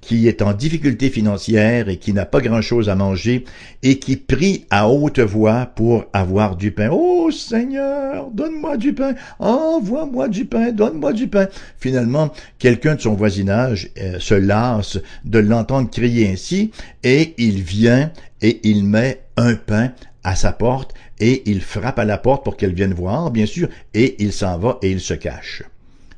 qui 0.00 0.28
est 0.28 0.42
en 0.42 0.52
difficulté 0.52 1.08
financière 1.08 1.88
et 1.88 1.96
qui 1.96 2.12
n'a 2.12 2.26
pas 2.26 2.40
grand-chose 2.40 2.88
à 2.88 2.94
manger 2.94 3.44
et 3.82 3.98
qui 3.98 4.16
prie 4.16 4.64
à 4.70 4.88
haute 4.88 5.18
voix 5.18 5.66
pour 5.66 6.04
avoir 6.12 6.56
du 6.56 6.72
pain. 6.72 6.88
Oh 6.92 7.30
Seigneur, 7.30 8.30
donne-moi 8.30 8.76
du 8.76 8.92
pain, 8.92 9.14
envoie-moi 9.38 10.28
du 10.28 10.44
pain, 10.44 10.72
donne-moi 10.72 11.12
du 11.12 11.28
pain. 11.28 11.48
Finalement, 11.78 12.32
quelqu'un 12.58 12.94
de 12.94 13.00
son 13.00 13.14
voisinage 13.14 13.90
euh, 13.98 14.18
se 14.18 14.34
lasse 14.34 14.98
de 15.24 15.38
l'entendre 15.38 15.90
crier 15.90 16.30
ainsi 16.30 16.70
et 17.02 17.34
il 17.38 17.62
vient 17.62 18.10
et 18.42 18.60
il 18.62 18.84
met 18.84 19.22
un 19.36 19.54
pain 19.54 19.92
à 20.24 20.34
sa 20.34 20.52
porte 20.52 20.94
et 21.20 21.48
il 21.48 21.60
frappe 21.60 21.98
à 21.98 22.04
la 22.04 22.18
porte 22.18 22.42
pour 22.44 22.56
qu'elle 22.56 22.74
vienne 22.74 22.94
voir, 22.94 23.30
bien 23.30 23.46
sûr, 23.46 23.68
et 23.92 24.16
il 24.22 24.32
s'en 24.32 24.58
va 24.58 24.78
et 24.82 24.90
il 24.90 25.00
se 25.00 25.14
cache. 25.14 25.62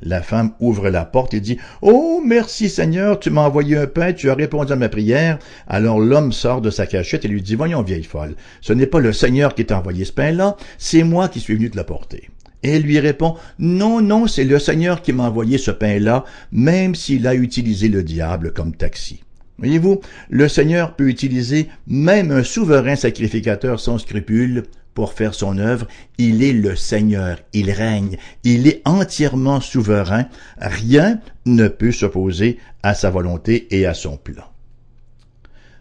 La 0.02 0.22
femme 0.22 0.52
ouvre 0.60 0.90
la 0.90 1.04
porte 1.04 1.34
et 1.34 1.40
dit 1.40 1.58
Oh, 1.80 2.22
merci 2.24 2.68
Seigneur, 2.68 3.18
tu 3.18 3.30
m'as 3.30 3.46
envoyé 3.46 3.76
un 3.76 3.86
pain, 3.86 4.12
tu 4.12 4.30
as 4.30 4.34
répondu 4.34 4.72
à 4.72 4.76
ma 4.76 4.88
prière. 4.88 5.38
Alors 5.66 5.98
l'homme 5.98 6.32
sort 6.32 6.60
de 6.60 6.70
sa 6.70 6.86
cachette 6.86 7.24
et 7.24 7.28
lui 7.28 7.42
dit 7.42 7.54
Voyons, 7.54 7.82
vieille 7.82 8.04
folle, 8.04 8.36
ce 8.60 8.72
n'est 8.72 8.86
pas 8.86 9.00
le 9.00 9.12
Seigneur 9.12 9.54
qui 9.54 9.64
t'a 9.64 9.78
envoyé 9.78 10.04
ce 10.04 10.12
pain-là, 10.12 10.56
c'est 10.78 11.02
moi 11.02 11.28
qui 11.28 11.40
suis 11.40 11.54
venu 11.54 11.70
te 11.70 11.76
l'apporter. 11.76 12.28
Et 12.62 12.76
elle 12.76 12.82
lui 12.82 12.98
répond 13.00 13.36
Non, 13.58 14.00
non, 14.02 14.26
c'est 14.26 14.44
le 14.44 14.58
Seigneur 14.58 15.00
qui 15.00 15.12
m'a 15.12 15.28
envoyé 15.28 15.56
ce 15.56 15.70
pain-là, 15.70 16.24
même 16.52 16.94
s'il 16.94 17.26
a 17.26 17.34
utilisé 17.34 17.88
le 17.88 18.02
diable 18.02 18.52
comme 18.52 18.74
taxi. 18.74 19.22
Voyez-vous, 19.58 20.00
le 20.28 20.48
Seigneur 20.48 20.96
peut 20.96 21.08
utiliser 21.08 21.68
même 21.86 22.30
un 22.30 22.42
souverain 22.42 22.96
sacrificateur 22.96 23.80
sans 23.80 23.98
scrupules 23.98 24.64
pour 24.96 25.12
faire 25.12 25.34
son 25.34 25.58
œuvre, 25.58 25.86
il 26.16 26.42
est 26.42 26.54
le 26.54 26.74
Seigneur, 26.74 27.38
il 27.52 27.70
règne, 27.70 28.16
il 28.44 28.66
est 28.66 28.80
entièrement 28.86 29.60
souverain, 29.60 30.26
rien 30.58 31.20
ne 31.44 31.68
peut 31.68 31.92
s'opposer 31.92 32.58
à 32.82 32.94
sa 32.94 33.10
volonté 33.10 33.68
et 33.70 33.86
à 33.86 33.92
son 33.92 34.16
plan. 34.16 34.44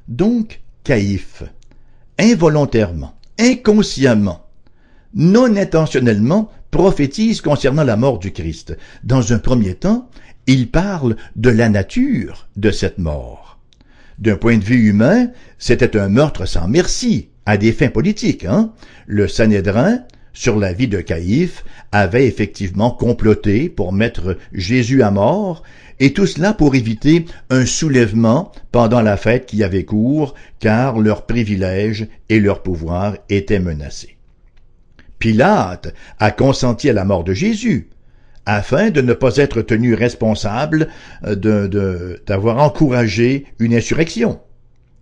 Donc, 0.09 0.61
Caïphe, 0.83 1.43
involontairement, 2.19 3.15
inconsciemment, 3.39 4.45
non 5.13 5.55
intentionnellement, 5.55 6.51
prophétise 6.69 7.39
concernant 7.39 7.85
la 7.85 7.95
mort 7.95 8.19
du 8.19 8.33
Christ. 8.33 8.77
Dans 9.05 9.31
un 9.31 9.39
premier 9.39 9.75
temps, 9.75 10.09
il 10.45 10.69
parle 10.69 11.15
de 11.37 11.49
la 11.49 11.69
nature 11.69 12.47
de 12.57 12.69
cette 12.69 12.97
mort. 12.97 13.54
D'un 14.17 14.37
point 14.37 14.57
de 14.57 14.63
vue 14.63 14.89
humain, 14.89 15.29
c'était 15.57 15.97
un 15.97 16.07
meurtre 16.07 16.45
sans 16.45 16.67
merci, 16.67 17.29
à 17.45 17.57
des 17.57 17.73
fins 17.73 17.89
politiques. 17.89 18.45
Hein? 18.45 18.71
Le 19.07 19.27
Sanhédrin, 19.27 19.99
sur 20.33 20.57
la 20.57 20.73
vie 20.73 20.87
de 20.87 21.01
Caïphe, 21.01 21.65
avait 21.91 22.27
effectivement 22.27 22.91
comploté 22.91 23.69
pour 23.69 23.93
mettre 23.93 24.37
Jésus 24.53 25.03
à 25.03 25.11
mort, 25.11 25.63
et 25.99 26.13
tout 26.13 26.27
cela 26.27 26.53
pour 26.53 26.75
éviter 26.75 27.25
un 27.49 27.65
soulèvement 27.65 28.51
pendant 28.71 29.01
la 29.01 29.17
fête 29.17 29.45
qui 29.45 29.63
avait 29.63 29.85
cours, 29.85 30.33
car 30.59 30.99
leurs 30.99 31.25
privilèges 31.25 32.07
et 32.29 32.39
leur 32.39 32.63
pouvoir 32.63 33.17
étaient 33.29 33.59
menacés. 33.59 34.17
Pilate 35.19 35.93
a 36.19 36.31
consenti 36.31 36.89
à 36.89 36.93
la 36.93 37.05
mort 37.05 37.23
de 37.23 37.33
Jésus, 37.33 37.89
afin 38.45 38.89
de 38.89 39.01
ne 39.01 39.13
pas 39.13 39.37
être 39.37 39.61
tenu 39.61 39.93
responsable 39.93 40.89
d'avoir 41.23 42.59
encouragé 42.59 43.45
une 43.59 43.73
insurrection. 43.73 44.39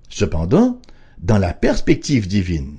Cependant, 0.10 0.80
dans 1.20 1.38
la 1.38 1.54
perspective 1.54 2.28
divine, 2.28 2.78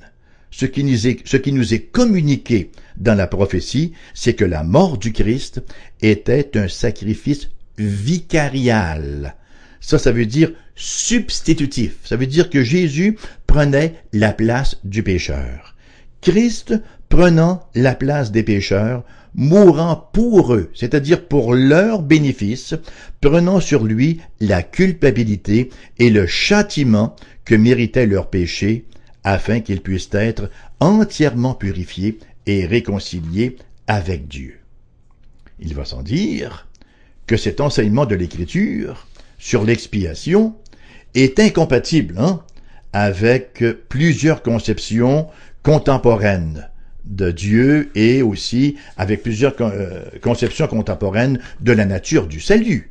ce 0.50 0.66
qui, 0.66 0.84
nous 0.84 1.06
est, 1.08 1.26
ce 1.26 1.36
qui 1.36 1.52
nous 1.52 1.74
est 1.74 1.80
communiqué 1.80 2.70
dans 2.96 3.16
la 3.16 3.26
prophétie, 3.26 3.92
c'est 4.14 4.34
que 4.34 4.44
la 4.44 4.62
mort 4.62 4.98
du 4.98 5.12
Christ 5.12 5.62
était 6.00 6.56
un 6.56 6.68
sacrifice 6.68 7.48
vicarial. 7.76 9.34
Ça, 9.80 9.98
ça 9.98 10.12
veut 10.12 10.26
dire 10.26 10.52
substitutif. 10.76 11.96
Ça 12.04 12.16
veut 12.16 12.26
dire 12.26 12.50
que 12.50 12.62
Jésus 12.62 13.18
prenait 13.46 13.94
la 14.12 14.32
place 14.32 14.78
du 14.84 15.02
pécheur. 15.02 15.74
Christ 16.20 16.74
prenant 17.14 17.62
la 17.76 17.94
place 17.94 18.32
des 18.32 18.42
pécheurs, 18.42 19.04
mourant 19.36 20.10
pour 20.12 20.52
eux, 20.52 20.72
c'est-à-dire 20.74 21.28
pour 21.28 21.54
leur 21.54 22.02
bénéfice, 22.02 22.74
prenant 23.20 23.60
sur 23.60 23.84
lui 23.84 24.20
la 24.40 24.64
culpabilité 24.64 25.70
et 26.00 26.10
le 26.10 26.26
châtiment 26.26 27.14
que 27.44 27.54
méritaient 27.54 28.08
leurs 28.08 28.30
péchés, 28.30 28.86
afin 29.22 29.60
qu'ils 29.60 29.80
puissent 29.80 30.10
être 30.10 30.50
entièrement 30.80 31.54
purifiés 31.54 32.18
et 32.46 32.66
réconciliés 32.66 33.58
avec 33.86 34.26
Dieu. 34.26 34.58
Il 35.60 35.72
va 35.72 35.84
sans 35.84 36.02
dire 36.02 36.66
que 37.28 37.36
cet 37.36 37.60
enseignement 37.60 38.06
de 38.06 38.16
l'Écriture 38.16 39.06
sur 39.38 39.62
l'expiation 39.62 40.56
est 41.14 41.38
incompatible 41.38 42.16
hein, 42.18 42.42
avec 42.92 43.62
plusieurs 43.88 44.42
conceptions 44.42 45.28
contemporaines 45.62 46.70
de 47.06 47.30
Dieu 47.30 47.90
et 47.94 48.22
aussi 48.22 48.76
avec 48.96 49.22
plusieurs 49.22 49.54
euh, 49.60 50.04
conceptions 50.22 50.66
contemporaines 50.66 51.40
de 51.60 51.72
la 51.72 51.84
nature 51.84 52.26
du 52.26 52.40
salut. 52.40 52.90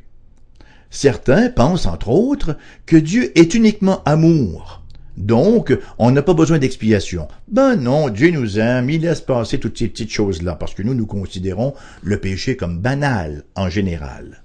Certains 0.90 1.48
pensent 1.50 1.86
entre 1.86 2.08
autres 2.08 2.56
que 2.86 2.96
Dieu 2.96 3.36
est 3.38 3.54
uniquement 3.54 4.02
amour. 4.04 4.82
Donc, 5.16 5.76
on 5.98 6.10
n'a 6.10 6.22
pas 6.22 6.34
besoin 6.34 6.58
d'expiation. 6.58 7.28
Ben 7.48 7.76
non, 7.76 8.08
Dieu 8.08 8.30
nous 8.30 8.58
aime, 8.58 8.90
il 8.90 9.02
laisse 9.02 9.20
passer 9.20 9.58
toutes 9.58 9.78
ces 9.78 9.88
petites 9.88 10.10
choses-là, 10.10 10.56
parce 10.56 10.74
que 10.74 10.82
nous, 10.82 10.94
nous 10.94 11.06
considérons 11.06 11.74
le 12.02 12.18
péché 12.18 12.56
comme 12.56 12.78
banal 12.80 13.44
en 13.54 13.68
général. 13.68 14.42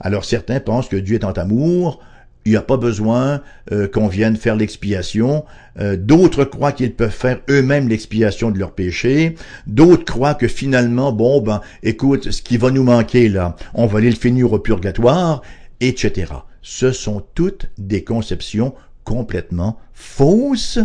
Alors 0.00 0.24
certains 0.24 0.60
pensent 0.60 0.88
que 0.88 0.96
Dieu 0.96 1.16
étant 1.16 1.32
amour, 1.32 2.00
il 2.44 2.50
n'y 2.50 2.56
a 2.56 2.62
pas 2.62 2.76
besoin 2.76 3.42
euh, 3.72 3.88
qu'on 3.88 4.08
vienne 4.08 4.36
faire 4.36 4.56
l'expiation. 4.56 5.44
Euh, 5.78 5.96
d'autres 5.96 6.44
croient 6.44 6.72
qu'ils 6.72 6.94
peuvent 6.94 7.10
faire 7.10 7.40
eux-mêmes 7.48 7.88
l'expiation 7.88 8.50
de 8.50 8.58
leurs 8.58 8.74
péchés. 8.74 9.34
D'autres 9.66 10.04
croient 10.04 10.34
que 10.34 10.48
finalement, 10.48 11.12
bon, 11.12 11.40
ben, 11.40 11.60
écoute, 11.82 12.30
ce 12.30 12.42
qui 12.42 12.56
va 12.56 12.70
nous 12.70 12.84
manquer 12.84 13.28
là, 13.28 13.56
on 13.72 13.86
va 13.86 13.98
aller 13.98 14.10
le 14.10 14.16
finir 14.16 14.52
au 14.52 14.58
purgatoire, 14.58 15.42
etc. 15.80 16.32
Ce 16.62 16.92
sont 16.92 17.22
toutes 17.34 17.70
des 17.78 18.04
conceptions 18.04 18.74
complètement 19.04 19.78
fausses 19.92 20.78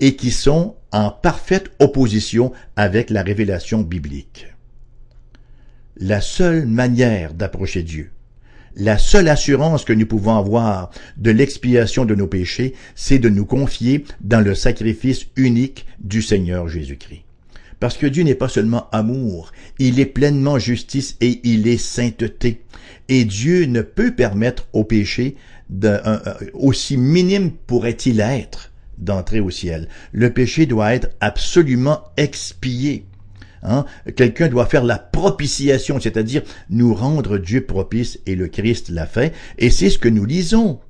et 0.00 0.16
qui 0.16 0.30
sont 0.30 0.76
en 0.92 1.10
parfaite 1.10 1.70
opposition 1.78 2.52
avec 2.76 3.10
la 3.10 3.22
révélation 3.22 3.80
biblique. 3.80 4.46
La 5.96 6.20
seule 6.20 6.66
manière 6.66 7.34
d'approcher 7.34 7.82
Dieu, 7.82 8.10
la 8.76 8.98
seule 8.98 9.28
assurance 9.28 9.84
que 9.84 9.92
nous 9.92 10.06
pouvons 10.06 10.36
avoir 10.36 10.90
de 11.16 11.30
l'expiation 11.30 12.04
de 12.04 12.14
nos 12.14 12.26
péchés, 12.26 12.74
c'est 12.94 13.18
de 13.18 13.28
nous 13.28 13.44
confier 13.44 14.04
dans 14.20 14.40
le 14.40 14.54
sacrifice 14.54 15.26
unique 15.36 15.86
du 16.00 16.22
Seigneur 16.22 16.68
Jésus-Christ. 16.68 17.24
Parce 17.80 17.96
que 17.96 18.06
Dieu 18.06 18.22
n'est 18.22 18.36
pas 18.36 18.48
seulement 18.48 18.88
amour, 18.92 19.52
il 19.78 19.98
est 19.98 20.06
pleinement 20.06 20.58
justice 20.58 21.16
et 21.20 21.40
il 21.42 21.66
est 21.66 21.78
sainteté. 21.78 22.62
Et 23.08 23.24
Dieu 23.24 23.64
ne 23.66 23.82
peut 23.82 24.14
permettre 24.14 24.68
au 24.72 24.84
péché, 24.84 25.36
aussi 26.54 26.96
minime 26.96 27.50
pourrait-il 27.50 28.20
être, 28.20 28.70
d'entrer 28.98 29.40
au 29.40 29.50
ciel. 29.50 29.88
Le 30.12 30.32
péché 30.32 30.66
doit 30.66 30.94
être 30.94 31.10
absolument 31.20 32.04
expié. 32.16 33.04
Hein? 33.62 33.84
Quelqu'un 34.16 34.48
doit 34.48 34.66
faire 34.66 34.84
la 34.84 34.98
propitiation, 34.98 36.00
c'est-à-dire 36.00 36.42
nous 36.70 36.94
rendre 36.94 37.38
Dieu 37.38 37.64
propice, 37.64 38.18
et 38.26 38.34
le 38.34 38.48
Christ 38.48 38.88
l'a 38.88 39.06
fait, 39.06 39.32
et 39.58 39.70
c'est 39.70 39.90
ce 39.90 39.98
que 39.98 40.08
nous 40.08 40.24
lisons 40.24 40.80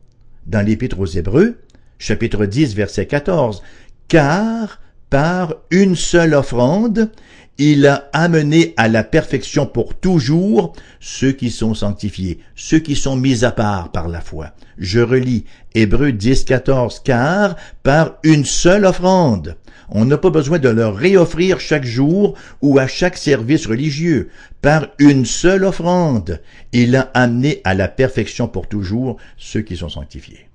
dans 0.46 0.64
l'Épître 0.64 0.98
aux 0.98 1.06
Hébreux, 1.06 1.58
chapitre 1.98 2.46
10, 2.46 2.74
verset 2.74 3.06
14. 3.06 3.62
Car 4.08 4.80
par 5.10 5.56
une 5.70 5.94
seule 5.94 6.34
offrande, 6.34 7.10
il 7.58 7.86
a 7.86 8.08
amené 8.12 8.74
à 8.76 8.88
la 8.88 9.04
perfection 9.04 9.66
pour 9.66 9.94
toujours 9.94 10.72
ceux 11.00 11.32
qui 11.32 11.50
sont 11.50 11.74
sanctifiés, 11.74 12.40
ceux 12.54 12.78
qui 12.78 12.96
sont 12.96 13.16
mis 13.16 13.44
à 13.44 13.52
part 13.52 13.92
par 13.92 14.08
la 14.08 14.20
foi. 14.20 14.52
Je 14.78 15.00
relis 15.00 15.44
Hébreux 15.74 16.12
10, 16.12 16.44
14, 16.44 17.00
car 17.04 17.56
par 17.82 18.16
une 18.22 18.44
seule 18.44 18.84
offrande, 18.84 19.56
on 19.90 20.06
n'a 20.06 20.16
pas 20.16 20.30
besoin 20.30 20.58
de 20.58 20.70
leur 20.70 20.96
réoffrir 20.96 21.60
chaque 21.60 21.84
jour 21.84 22.36
ou 22.62 22.78
à 22.78 22.86
chaque 22.86 23.18
service 23.18 23.66
religieux. 23.66 24.30
Par 24.62 24.88
une 24.98 25.26
seule 25.26 25.64
offrande, 25.64 26.40
il 26.72 26.96
a 26.96 27.10
amené 27.12 27.60
à 27.64 27.74
la 27.74 27.88
perfection 27.88 28.48
pour 28.48 28.68
toujours 28.68 29.18
ceux 29.36 29.60
qui 29.60 29.76
sont 29.76 29.90
sanctifiés. 29.90 30.48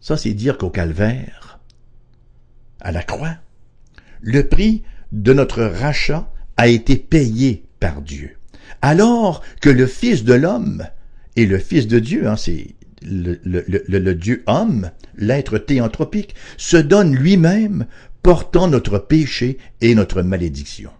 Ça, 0.00 0.16
c'est 0.16 0.34
dire 0.34 0.58
qu'au 0.58 0.70
calvaire, 0.70 1.60
à 2.80 2.90
la 2.90 3.04
croix, 3.04 3.36
le 4.20 4.48
prix 4.48 4.82
de 5.12 5.32
notre 5.32 5.62
rachat 5.62 6.30
a 6.56 6.68
été 6.68 6.96
payé 6.96 7.64
par 7.80 8.02
Dieu. 8.02 8.36
Alors 8.80 9.42
que 9.60 9.70
le 9.70 9.86
Fils 9.86 10.24
de 10.24 10.34
l'homme 10.34 10.84
et 11.36 11.46
le 11.46 11.58
Fils 11.58 11.86
de 11.86 11.98
Dieu, 11.98 12.26
hein, 12.26 12.36
c'est 12.36 12.74
le, 13.04 13.40
le, 13.44 14.14
Dieu 14.14 14.42
homme, 14.46 14.90
l'être 15.16 15.58
théanthropique, 15.58 16.34
se 16.56 16.76
donne 16.76 17.14
lui-même 17.14 17.86
portant 18.22 18.68
notre 18.68 18.98
péché 18.98 19.58
et 19.80 19.94
notre 19.94 20.22
malédiction. 20.22 20.90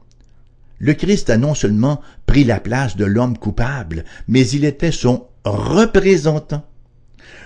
Le 0.79 0.95
Christ 0.95 1.31
a 1.31 1.37
non 1.37 1.55
seulement 1.55 2.01
pris 2.27 2.43
la 2.43 2.59
place 2.59 2.97
de 2.97 3.05
l'homme 3.05 3.39
coupable, 3.39 4.05
mais 4.27 4.49
il 4.49 4.65
était 4.65 4.91
son 4.91 5.29
représentant. 5.45 6.67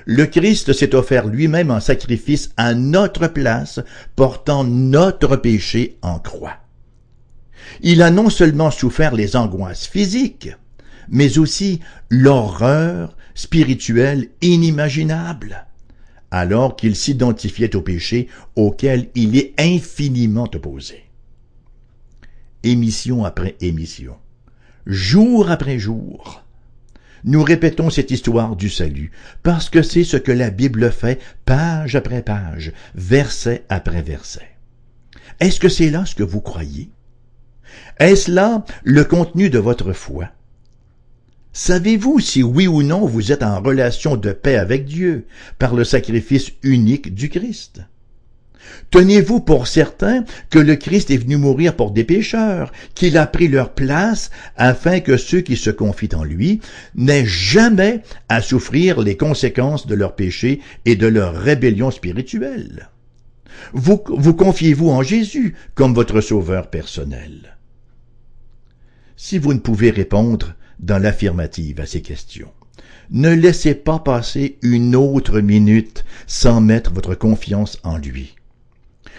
Le 0.09 0.25
Christ 0.27 0.73
s'est 0.73 0.95
offert 0.95 1.27
lui-même 1.27 1.73
en 1.73 1.81
sacrifice 1.81 2.51
à 2.57 2.75
notre 2.75 3.27
place, 3.27 3.81
portant 4.15 4.63
notre 4.63 5.35
péché 5.35 5.99
en 6.01 6.21
croix. 6.21 6.59
Il 7.83 8.03
a 8.03 8.13
non 8.13 8.31
seulement 8.31 8.71
souffert 8.71 9.17
les 9.17 9.35
angoisses 9.35 9.89
physiques, 9.89 10.51
mais 11.09 11.39
aussi 11.39 11.81
l'horreur 12.09 13.17
spirituelle 13.35 14.29
inimaginable, 14.43 15.67
alors 16.31 16.77
qu'il 16.77 16.95
s'identifiait 16.95 17.75
au 17.75 17.83
péché 17.83 18.29
auquel 18.55 19.09
il 19.17 19.37
est 19.37 19.55
infiniment 19.59 20.49
opposé. 20.55 21.03
Émission 22.63 23.25
après 23.25 23.57
émission, 23.61 24.17
jour 24.87 25.51
après 25.51 25.81
jour, 25.81 26.46
nous 27.25 27.43
répétons 27.43 27.91
cette 27.91 28.11
histoire 28.11 28.57
du 28.57 28.69
salut, 28.69 29.11
parce 29.43 29.69
que 29.71 29.83
c'est 29.83 30.05
ce 30.05 30.17
que 30.17 30.33
la 30.33 30.51
Bible 30.51 30.91
fait 30.91 31.21
page 31.45 31.97
après 31.97 32.23
page, 32.23 32.73
verset 32.95 33.65
après 33.69 34.03
verset. 34.03 34.49
Est-ce 35.41 35.61
que 35.61 35.69
c'est 35.69 35.91
là 35.91 36.05
ce 36.07 36.15
que 36.15 36.23
vous 36.23 36.41
croyez? 36.41 36.91
Est-ce 37.99 38.31
là 38.31 38.65
le 38.85 39.05
contenu 39.05 39.51
de 39.51 39.59
votre 39.59 39.93
foi? 39.93 40.29
Savez-vous 41.53 42.21
si 42.21 42.43
oui 42.43 42.67
ou 42.67 42.83
non 42.83 43.07
vous 43.07 43.33
êtes 43.33 43.43
en 43.43 43.61
relation 43.61 44.17
de 44.17 44.33
paix 44.33 44.57
avec 44.57 44.85
Dieu 44.85 45.27
par 45.59 45.75
le 45.75 45.85
sacrifice 45.85 46.53
unique 46.63 47.15
du 47.15 47.31
Christ? 47.31 47.81
Tenez-vous 48.91 49.41
pour 49.41 49.67
certain 49.67 50.25
que 50.51 50.59
le 50.59 50.77
Christ 50.77 51.11
est 51.11 51.17
venu 51.17 51.37
mourir 51.37 51.77
pour 51.77 51.91
des 51.91 52.05
pécheurs, 52.05 52.73
qu'il 52.95 53.19
a 53.19 53.27
pris 53.27 53.49
leur 53.49 53.75
place 53.75 54.31
afin 54.57 55.01
que 55.01 55.17
ceux 55.17 55.41
qui 55.41 55.57
se 55.57 55.71
confient 55.71 56.15
en 56.15 56.25
lui 56.25 56.61
n'aient 56.95 57.27
jamais 57.27 58.03
à 58.29 58.41
souffrir 58.41 59.01
les 59.01 59.17
conséquences 59.17 59.87
de 59.87 59.95
leurs 59.95 60.15
péchés 60.15 60.61
et 60.85 60.97
de 60.97 61.07
leur 61.07 61.35
rébellion 61.35 61.91
spirituelle. 61.91 62.89
Vous, 63.73 64.03
vous 64.09 64.35
confiez-vous 64.35 64.89
en 64.89 65.03
Jésus 65.03 65.55
comme 65.75 65.95
votre 65.95 66.21
sauveur 66.21 66.71
personnel? 66.71 67.57
Si 69.17 69.39
vous 69.39 69.55
ne 69.55 69.59
pouvez 69.59 69.91
répondre 69.91 70.55
dans 70.79 70.99
l'affirmative 70.99 71.81
à 71.81 71.87
ces 71.87 72.03
questions, 72.03 72.53
ne 73.11 73.31
laissez 73.31 73.75
pas 73.75 73.99
passer 73.99 74.59
une 74.63 74.95
autre 74.95 75.41
minute 75.41 76.05
sans 76.27 76.61
mettre 76.61 76.93
votre 76.93 77.15
confiance 77.15 77.79
en 77.83 77.97
lui 77.97 78.36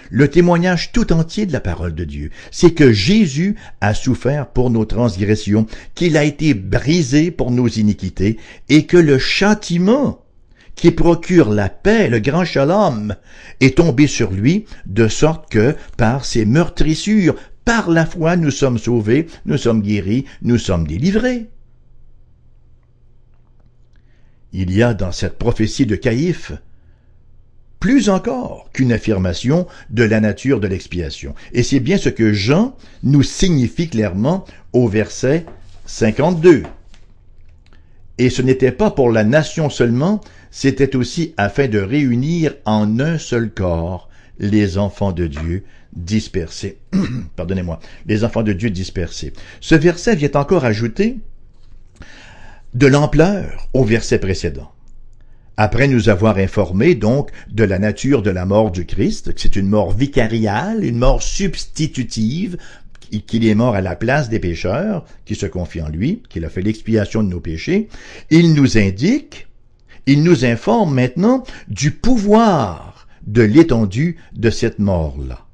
le 0.10 0.28
témoignage 0.28 0.92
tout 0.92 1.14
entier 1.14 1.46
de 1.46 1.54
la 1.54 1.60
parole 1.60 1.96
de 1.96 2.04
Dieu, 2.04 2.32
c'est 2.52 2.72
que 2.72 2.92
Jésus 2.92 3.56
a 3.82 3.94
souffert 3.94 4.48
pour 4.48 4.70
nos 4.70 4.86
transgressions, 4.86 5.66
qu'il 5.96 6.18
a 6.18 6.24
été 6.24 6.54
brisé 6.54 7.32
pour 7.32 7.52
nos 7.52 7.68
iniquités, 7.68 8.38
et 8.70 8.86
que 8.86 8.98
le 8.98 9.20
châtiment 9.20 10.24
qui 10.76 10.92
procure 10.92 11.50
la 11.50 11.70
paix, 11.70 12.08
le 12.08 12.20
grand 12.20 12.46
shalom, 12.46 13.16
est 13.60 13.78
tombé 13.78 14.08
sur 14.08 14.32
lui, 14.32 14.66
de 14.86 15.08
sorte 15.08 15.50
que, 15.52 15.76
par 15.98 16.24
ses 16.24 16.46
meurtrissures, 16.46 17.36
par 17.66 17.90
la 17.90 18.06
foi, 18.06 18.38
nous 18.38 18.52
sommes 18.52 18.78
sauvés, 18.78 19.28
nous 19.46 19.58
sommes 19.58 19.82
guéris, 19.82 20.26
nous 20.42 20.58
sommes 20.58 20.88
délivrés. 20.88 21.50
Il 24.54 24.74
y 24.74 24.82
a 24.82 24.94
dans 24.94 25.12
cette 25.12 25.38
prophétie 25.38 25.86
de 25.86 25.96
Caïphe 25.96 26.54
plus 27.80 28.10
encore 28.10 28.70
qu'une 28.74 28.92
affirmation 28.92 29.68
de 29.90 30.04
la 30.04 30.20
nature 30.20 30.60
de 30.60 30.68
l'expiation. 30.68 31.36
Et 31.54 31.64
c'est 31.64 31.80
bien 31.80 31.98
ce 31.98 32.10
que 32.10 32.34
Jean 32.34 32.76
nous 33.04 33.24
signifie 33.24 33.90
clairement 33.90 34.46
au 34.74 34.88
verset 34.88 35.46
52. 35.86 36.64
Et 38.18 38.30
ce 38.30 38.42
n'était 38.42 38.72
pas 38.72 38.92
pour 38.92 39.12
la 39.12 39.24
nation 39.24 39.70
seulement, 39.70 40.22
c'était 40.50 40.96
aussi 40.96 41.34
afin 41.38 41.68
de 41.68 41.80
réunir 41.80 42.56
en 42.66 43.00
un 43.00 43.18
seul 43.18 43.52
corps 43.52 44.10
les 44.40 44.78
enfants 44.78 45.12
de 45.12 45.28
Dieu 45.28 45.64
dispersés. 45.94 46.80
Pardonnez-moi, 47.36 47.80
les 48.06 48.24
enfants 48.24 48.44
de 48.44 48.54
Dieu 48.54 48.70
dispersés. 48.70 49.34
Ce 49.62 49.76
verset 49.76 50.16
vient 50.16 50.32
encore 50.34 50.66
ajouter 50.66 51.20
de 52.74 52.88
l'ampleur 52.88 53.70
au 53.74 53.84
verset 53.84 54.20
précédent. 54.20 54.72
Après 55.60 55.88
nous 55.88 56.10
avoir 56.10 56.38
informés 56.38 56.94
donc 56.94 57.32
de 57.50 57.64
la 57.64 57.80
nature 57.80 58.22
de 58.22 58.30
la 58.30 58.46
mort 58.46 58.70
du 58.70 58.86
Christ, 58.86 59.34
que 59.34 59.42
c'est 59.42 59.56
une 59.56 59.70
mort 59.70 59.92
vicariale, 59.92 60.86
une 60.86 61.00
mort 61.00 61.24
substitutive, 61.24 62.58
qu'il 63.26 63.44
est 63.44 63.56
mort 63.56 63.74
à 63.74 63.82
la 63.82 63.96
place 63.96 64.30
des 64.30 64.40
pécheurs, 64.40 65.04
qui 65.26 65.34
se 65.34 65.48
confient 65.48 65.82
en 65.82 65.90
lui, 65.90 66.22
qu'il 66.30 66.46
a 66.46 66.50
fait 66.50 66.62
l'expiation 66.62 67.24
de 67.24 67.30
nos 67.30 67.40
péchés, 67.40 67.90
il 68.30 68.54
nous 68.54 68.78
indique, 68.78 69.48
il 70.06 70.22
nous 70.22 70.46
informe 70.46 70.94
maintenant 70.94 71.44
du 71.68 71.90
pouvoir 71.90 73.08
de 73.26 73.42
l'étendue 73.42 74.18
de 74.34 74.52
cette 74.52 74.78
mort-là. 74.78 75.46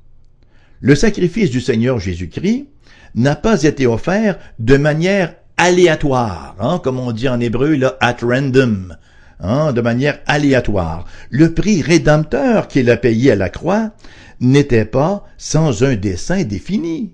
Le 0.82 0.96
sacrifice 0.96 1.50
du 1.50 1.62
Seigneur 1.62 2.00
Jésus-Christ 2.00 2.68
n'a 3.16 3.38
pas 3.38 3.64
été 3.64 3.88
offert 3.88 4.38
de 4.60 4.76
manière 4.76 5.36
aléatoire, 5.56 6.56
hein, 6.60 6.82
comme 6.84 7.00
on 7.00 7.14
dit 7.14 7.30
en 7.30 7.40
hébreu, 7.40 7.76
là, 7.76 7.96
at 8.02 8.18
random, 8.22 8.98
Hein, 9.40 9.74
de 9.74 9.82
manière 9.82 10.20
aléatoire. 10.26 11.06
Le 11.30 11.54
prix 11.54 11.82
rédempteur 11.82 12.68
qu'il 12.68 12.90
a 12.90 12.98
payé 12.98 13.32
à 13.32 13.36
la 13.36 13.50
croix 13.50 13.92
n'était 14.40 14.86
pas 14.86 15.26
sans 15.38 15.84
un 15.84 15.96
dessein 15.96 16.44
défini. 16.44 17.14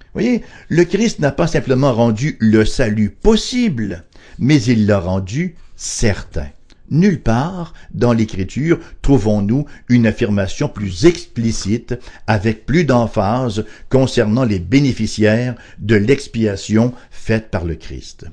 Vous 0.00 0.22
voyez, 0.22 0.42
le 0.68 0.84
Christ 0.84 1.20
n'a 1.20 1.30
pas 1.30 1.46
simplement 1.46 1.92
rendu 1.92 2.36
le 2.40 2.64
salut 2.64 3.10
possible, 3.10 4.04
mais 4.38 4.60
il 4.62 4.86
l'a 4.86 4.98
rendu 4.98 5.54
certain. 5.76 6.48
Nulle 6.90 7.20
part 7.20 7.74
dans 7.92 8.14
l'Écriture 8.14 8.80
trouvons-nous 9.02 9.66
une 9.88 10.06
affirmation 10.06 10.68
plus 10.68 11.04
explicite, 11.04 11.94
avec 12.26 12.64
plus 12.64 12.84
d'emphase 12.84 13.66
concernant 13.90 14.44
les 14.44 14.58
bénéficiaires 14.58 15.54
de 15.78 15.96
l'expiation 15.96 16.94
faite 17.10 17.50
par 17.50 17.64
le 17.64 17.74
Christ. 17.74 18.26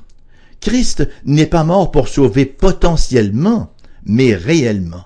Christ 0.66 1.08
n'est 1.26 1.46
pas 1.46 1.64
mort 1.64 1.92
pour 1.92 2.08
sauver 2.08 2.48
potentiellement, 2.48 3.72
mais 4.04 4.34
réellement. 4.34 5.06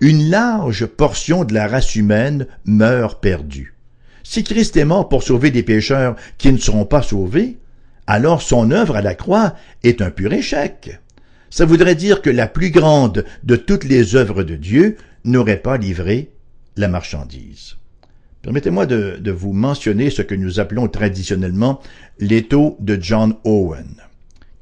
Une 0.00 0.30
large 0.30 0.86
portion 0.86 1.44
de 1.44 1.52
la 1.52 1.68
race 1.68 1.94
humaine 1.94 2.46
meurt 2.64 3.20
perdue. 3.20 3.74
Si 4.22 4.42
Christ 4.44 4.78
est 4.78 4.86
mort 4.86 5.10
pour 5.10 5.24
sauver 5.24 5.50
des 5.50 5.62
pécheurs 5.62 6.16
qui 6.38 6.50
ne 6.50 6.56
seront 6.56 6.86
pas 6.86 7.02
sauvés, 7.02 7.58
alors 8.06 8.40
son 8.40 8.70
œuvre 8.70 8.96
à 8.96 9.02
la 9.02 9.14
croix 9.14 9.56
est 9.82 10.00
un 10.00 10.10
pur 10.10 10.32
échec. 10.32 10.98
Ça 11.50 11.66
voudrait 11.66 11.94
dire 11.94 12.22
que 12.22 12.30
la 12.30 12.46
plus 12.46 12.70
grande 12.70 13.26
de 13.42 13.56
toutes 13.56 13.84
les 13.84 14.16
œuvres 14.16 14.42
de 14.42 14.56
Dieu 14.56 14.96
n'aurait 15.26 15.60
pas 15.60 15.76
livré 15.76 16.30
la 16.78 16.88
marchandise. 16.88 17.76
Permettez-moi 18.40 18.86
de, 18.86 19.30
vous 19.30 19.52
mentionner 19.52 20.08
ce 20.08 20.22
que 20.22 20.34
nous 20.34 20.60
appelons 20.60 20.88
traditionnellement 20.88 21.82
l'étau 22.18 22.78
de 22.80 22.96
John 22.98 23.34
Owen, 23.44 23.96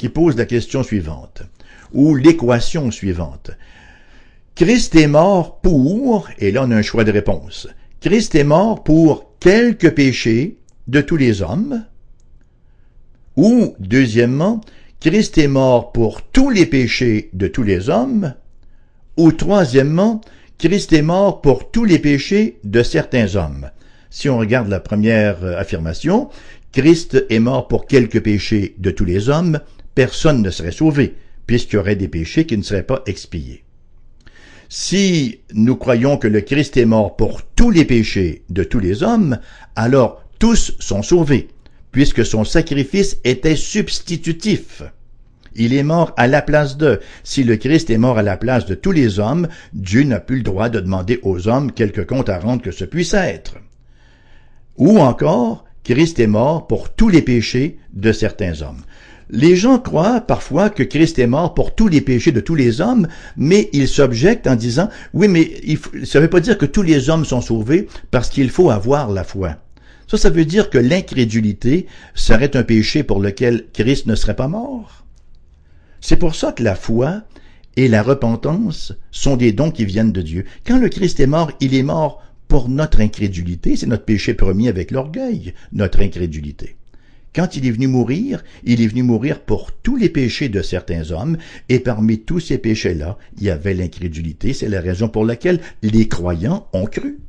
qui 0.01 0.09
pose 0.09 0.35
la 0.39 0.47
question 0.47 0.83
suivante, 0.83 1.43
ou 1.93 2.15
l'équation 2.15 2.91
suivante. 2.91 3.51
Christ 4.55 4.95
est 4.95 5.09
mort 5.09 5.61
pour, 5.61 6.27
et 6.39 6.53
là 6.53 6.63
on 6.65 6.71
a 6.71 6.77
un 6.77 6.81
choix 6.81 7.05
de 7.05 7.13
réponse, 7.13 7.69
Christ 8.01 8.35
est 8.35 8.45
mort 8.45 8.83
pour 8.83 9.35
quelques 9.41 9.91
péchés 9.91 10.57
de 10.89 11.03
tous 11.03 11.19
les 11.19 11.43
hommes, 11.43 11.85
ou, 13.37 13.75
deuxièmement, 13.79 14.63
Christ 15.01 15.37
est 15.37 15.49
mort 15.49 15.93
pour 15.93 16.23
tous 16.23 16.49
les 16.49 16.65
péchés 16.65 17.29
de 17.35 17.47
tous 17.47 17.63
les 17.63 17.91
hommes, 17.91 18.33
ou 19.19 19.33
troisièmement, 19.33 20.23
Christ 20.57 20.95
est 20.95 21.03
mort 21.03 21.43
pour 21.43 21.71
tous 21.71 21.85
les 21.85 21.99
péchés 21.99 22.59
de 22.65 22.83
certains 22.83 23.37
hommes. 23.37 23.69
Si 24.09 24.31
on 24.31 24.39
regarde 24.39 24.69
la 24.69 24.81
première 24.81 25.45
euh, 25.45 25.59
affirmation, 25.59 26.31
Christ 26.73 27.27
est 27.29 27.39
mort 27.39 27.69
pour 27.69 27.87
quelques 27.87 28.23
péchés 28.23 28.75
de 28.79 28.91
tous 28.91 29.05
les 29.05 29.29
hommes, 29.29 29.61
personne 30.01 30.41
ne 30.41 30.49
serait 30.49 30.73
sauvé, 30.73 31.15
puisqu'il 31.45 31.77
y 31.77 31.79
aurait 31.79 31.95
des 31.95 32.09
péchés 32.09 32.47
qui 32.47 32.57
ne 32.57 32.63
seraient 32.63 32.85
pas 32.85 33.03
expiés. 33.05 33.65
Si 34.71 35.41
nous 35.53 35.77
croyons 35.77 36.17
que 36.17 36.27
le 36.27 36.41
Christ 36.41 36.79
est 36.79 36.87
mort 36.87 37.17
pour 37.17 37.43
tous 37.43 37.71
les 37.71 37.85
péchés 37.85 38.43
de 38.49 38.65
tous 38.65 38.79
les 38.79 39.03
hommes, 39.03 39.39
alors 39.77 40.25
tous 40.39 40.75
sont 40.79 41.03
sauvés, 41.03 41.49
puisque 41.93 42.25
son 42.25 42.45
sacrifice 42.45 43.19
était 43.25 43.57
substitutif. 43.57 44.83
Il 45.55 45.75
est 45.75 45.83
mort 45.83 46.15
à 46.17 46.29
la 46.29 46.41
place 46.41 46.79
d'eux. 46.79 47.01
Si 47.23 47.45
le 47.45 47.59
Christ 47.59 47.91
est 47.91 47.99
mort 47.99 48.17
à 48.17 48.23
la 48.23 48.39
place 48.39 48.65
de 48.65 48.75
tous 48.75 48.93
les 48.93 49.19
hommes, 49.19 49.49
Dieu 49.75 50.05
n'a 50.05 50.19
plus 50.21 50.37
le 50.37 50.45
droit 50.45 50.71
de 50.71 50.81
demander 50.81 51.21
aux 51.25 51.47
hommes 51.47 51.73
quelque 51.73 52.01
compte 52.01 52.31
à 52.31 52.39
rendre 52.39 52.63
que 52.63 52.71
ce 52.71 52.87
puisse 52.87 53.13
être. 53.13 53.59
Ou 54.79 54.99
encore, 54.99 55.67
Christ 55.85 56.21
est 56.21 56.27
mort 56.27 56.67
pour 56.69 56.89
tous 56.89 57.11
les 57.11 57.21
péchés 57.21 57.79
de 57.93 58.13
certains 58.13 58.63
hommes. 58.63 58.83
Les 59.33 59.55
gens 59.55 59.79
croient 59.79 60.21
parfois 60.21 60.71
que 60.71 60.83
Christ 60.83 61.21
est 61.21 61.29
mort 61.29 61.55
pour 61.55 61.75
tous 61.75 61.87
les 61.87 62.01
péchés 62.01 62.33
de 62.33 62.41
tous 62.41 62.57
les 62.57 62.81
hommes, 62.81 63.07
mais 63.37 63.71
ils 63.73 63.87
s'objectent 63.87 64.49
en 64.49 64.57
disant, 64.57 64.89
oui, 65.15 65.29
mais 65.29 65.63
ça 66.05 66.19
ne 66.19 66.25
veut 66.25 66.31
pas 66.31 66.41
dire 66.41 66.59
que 66.59 66.67
tous 66.67 66.83
les 66.83 67.11
hommes 67.11 67.25
sont 67.25 67.41
sauvés 67.41 67.87
parce 68.11 68.29
qu'il 68.29 68.51
faut 68.51 68.71
avoir 68.71 69.09
la 69.11 69.23
foi. 69.23 69.57
Ça, 70.09 70.17
ça 70.17 70.31
veut 70.31 70.45
dire 70.45 70.69
que 70.69 70.79
l'incrédulité 70.79 71.87
serait 72.17 72.57
un 72.57 72.65
péché 72.65 73.05
pour 73.05 73.21
lequel 73.21 73.67
Christ 73.73 74.07
ne 74.07 74.17
serait 74.17 74.35
pas 74.35 74.49
mort. 74.49 75.07
C'est 76.01 76.17
pour 76.17 76.35
ça 76.35 76.51
que 76.51 76.65
la 76.65 76.75
foi 76.75 77.23
et 77.77 77.87
la 77.87 78.03
repentance 78.03 78.93
sont 79.13 79.37
des 79.37 79.53
dons 79.53 79.71
qui 79.71 79.85
viennent 79.85 80.11
de 80.11 80.23
Dieu. 80.23 80.45
Quand 80.67 80.79
le 80.79 80.89
Christ 80.89 81.21
est 81.21 81.29
mort, 81.29 81.53
il 81.61 81.77
est 81.77 81.85
mort 81.85 82.21
pour 82.49 82.69
notre 82.69 83.01
incrédulité. 83.01 83.77
C'est 83.77 83.87
notre 83.87 84.05
péché 84.05 84.35
premier 84.35 84.69
avec 84.69 84.91
l'orgueil, 84.91 85.55
notre 85.73 86.01
incrédulité. 86.01 86.80
Quand 87.35 87.55
il 87.55 87.65
est 87.67 87.71
venu 87.71 87.87
mourir, 87.87 88.43
il 88.65 88.83
est 88.83 88.89
venu 88.89 89.05
mourir 89.05 89.41
pour 89.41 89.71
tous 89.71 89.97
les 89.97 90.09
péchés 90.09 90.49
de 90.49 90.63
certains 90.63 91.13
hommes, 91.13 91.37
et 91.69 91.79
parmi 91.79 92.19
tous 92.19 92.41
ces 92.41 92.59
péchés-là, 92.59 93.19
il 93.39 93.45
y 93.45 93.51
avait 93.51 93.75
l'incrédulité. 93.75 94.53
C'est 94.53 94.69
la 94.69 94.81
raison 94.81 95.09
pour 95.09 95.25
laquelle 95.25 95.61
les 95.83 96.09
croyants 96.09 96.67
ont 96.73 96.87
cru. 96.87 97.21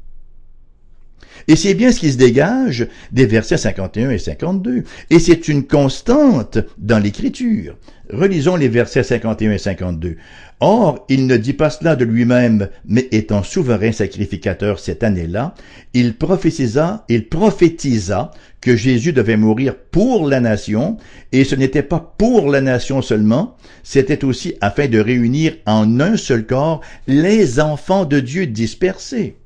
Et 1.48 1.56
c'est 1.56 1.74
bien 1.74 1.92
ce 1.92 2.00
qui 2.00 2.12
se 2.12 2.18
dégage 2.18 2.88
des 3.12 3.26
versets 3.26 3.58
51 3.58 4.12
et 4.12 4.18
52. 4.18 4.84
Et 5.10 5.20
c'est 5.20 5.48
une 5.48 5.66
constante 5.66 6.60
dans 6.78 7.00
l'Écriture. 7.00 7.78
Relisons 8.12 8.56
les 8.58 8.68
versets 8.68 9.04
51 9.04 9.52
et 9.54 9.58
52. 9.58 10.18
Or, 10.60 11.06
il 11.10 11.26
ne 11.26 11.38
dit 11.38 11.54
pas 11.54 11.72
cela 11.72 11.96
de 11.96 12.06
lui-même, 12.06 12.70
mais 12.86 13.08
étant 13.12 13.42
souverain 13.42 13.92
sacrificateur 13.92 14.80
cette 14.80 15.04
année-là, 15.04 15.56
il 15.96 16.16
prophétisa, 16.16 17.04
il 17.10 17.30
prophétisa 17.30 18.30
que 18.62 18.76
Jésus 18.76 19.12
devait 19.12 19.38
mourir 19.38 19.76
pour 19.76 20.28
la 20.28 20.40
nation, 20.40 20.98
et 21.32 21.46
ce 21.46 21.56
n'était 21.56 21.82
pas 21.82 22.14
pour 22.16 22.52
la 22.52 22.62
nation 22.62 23.02
seulement, 23.02 23.58
c'était 23.82 24.24
aussi 24.24 24.54
afin 24.62 24.88
de 24.88 25.00
réunir 25.00 25.56
en 25.66 26.00
un 26.00 26.16
seul 26.16 26.46
corps 26.46 26.82
les 27.08 27.60
enfants 27.60 28.06
de 28.06 28.20
Dieu 28.20 28.46
dispersés. 28.46 29.38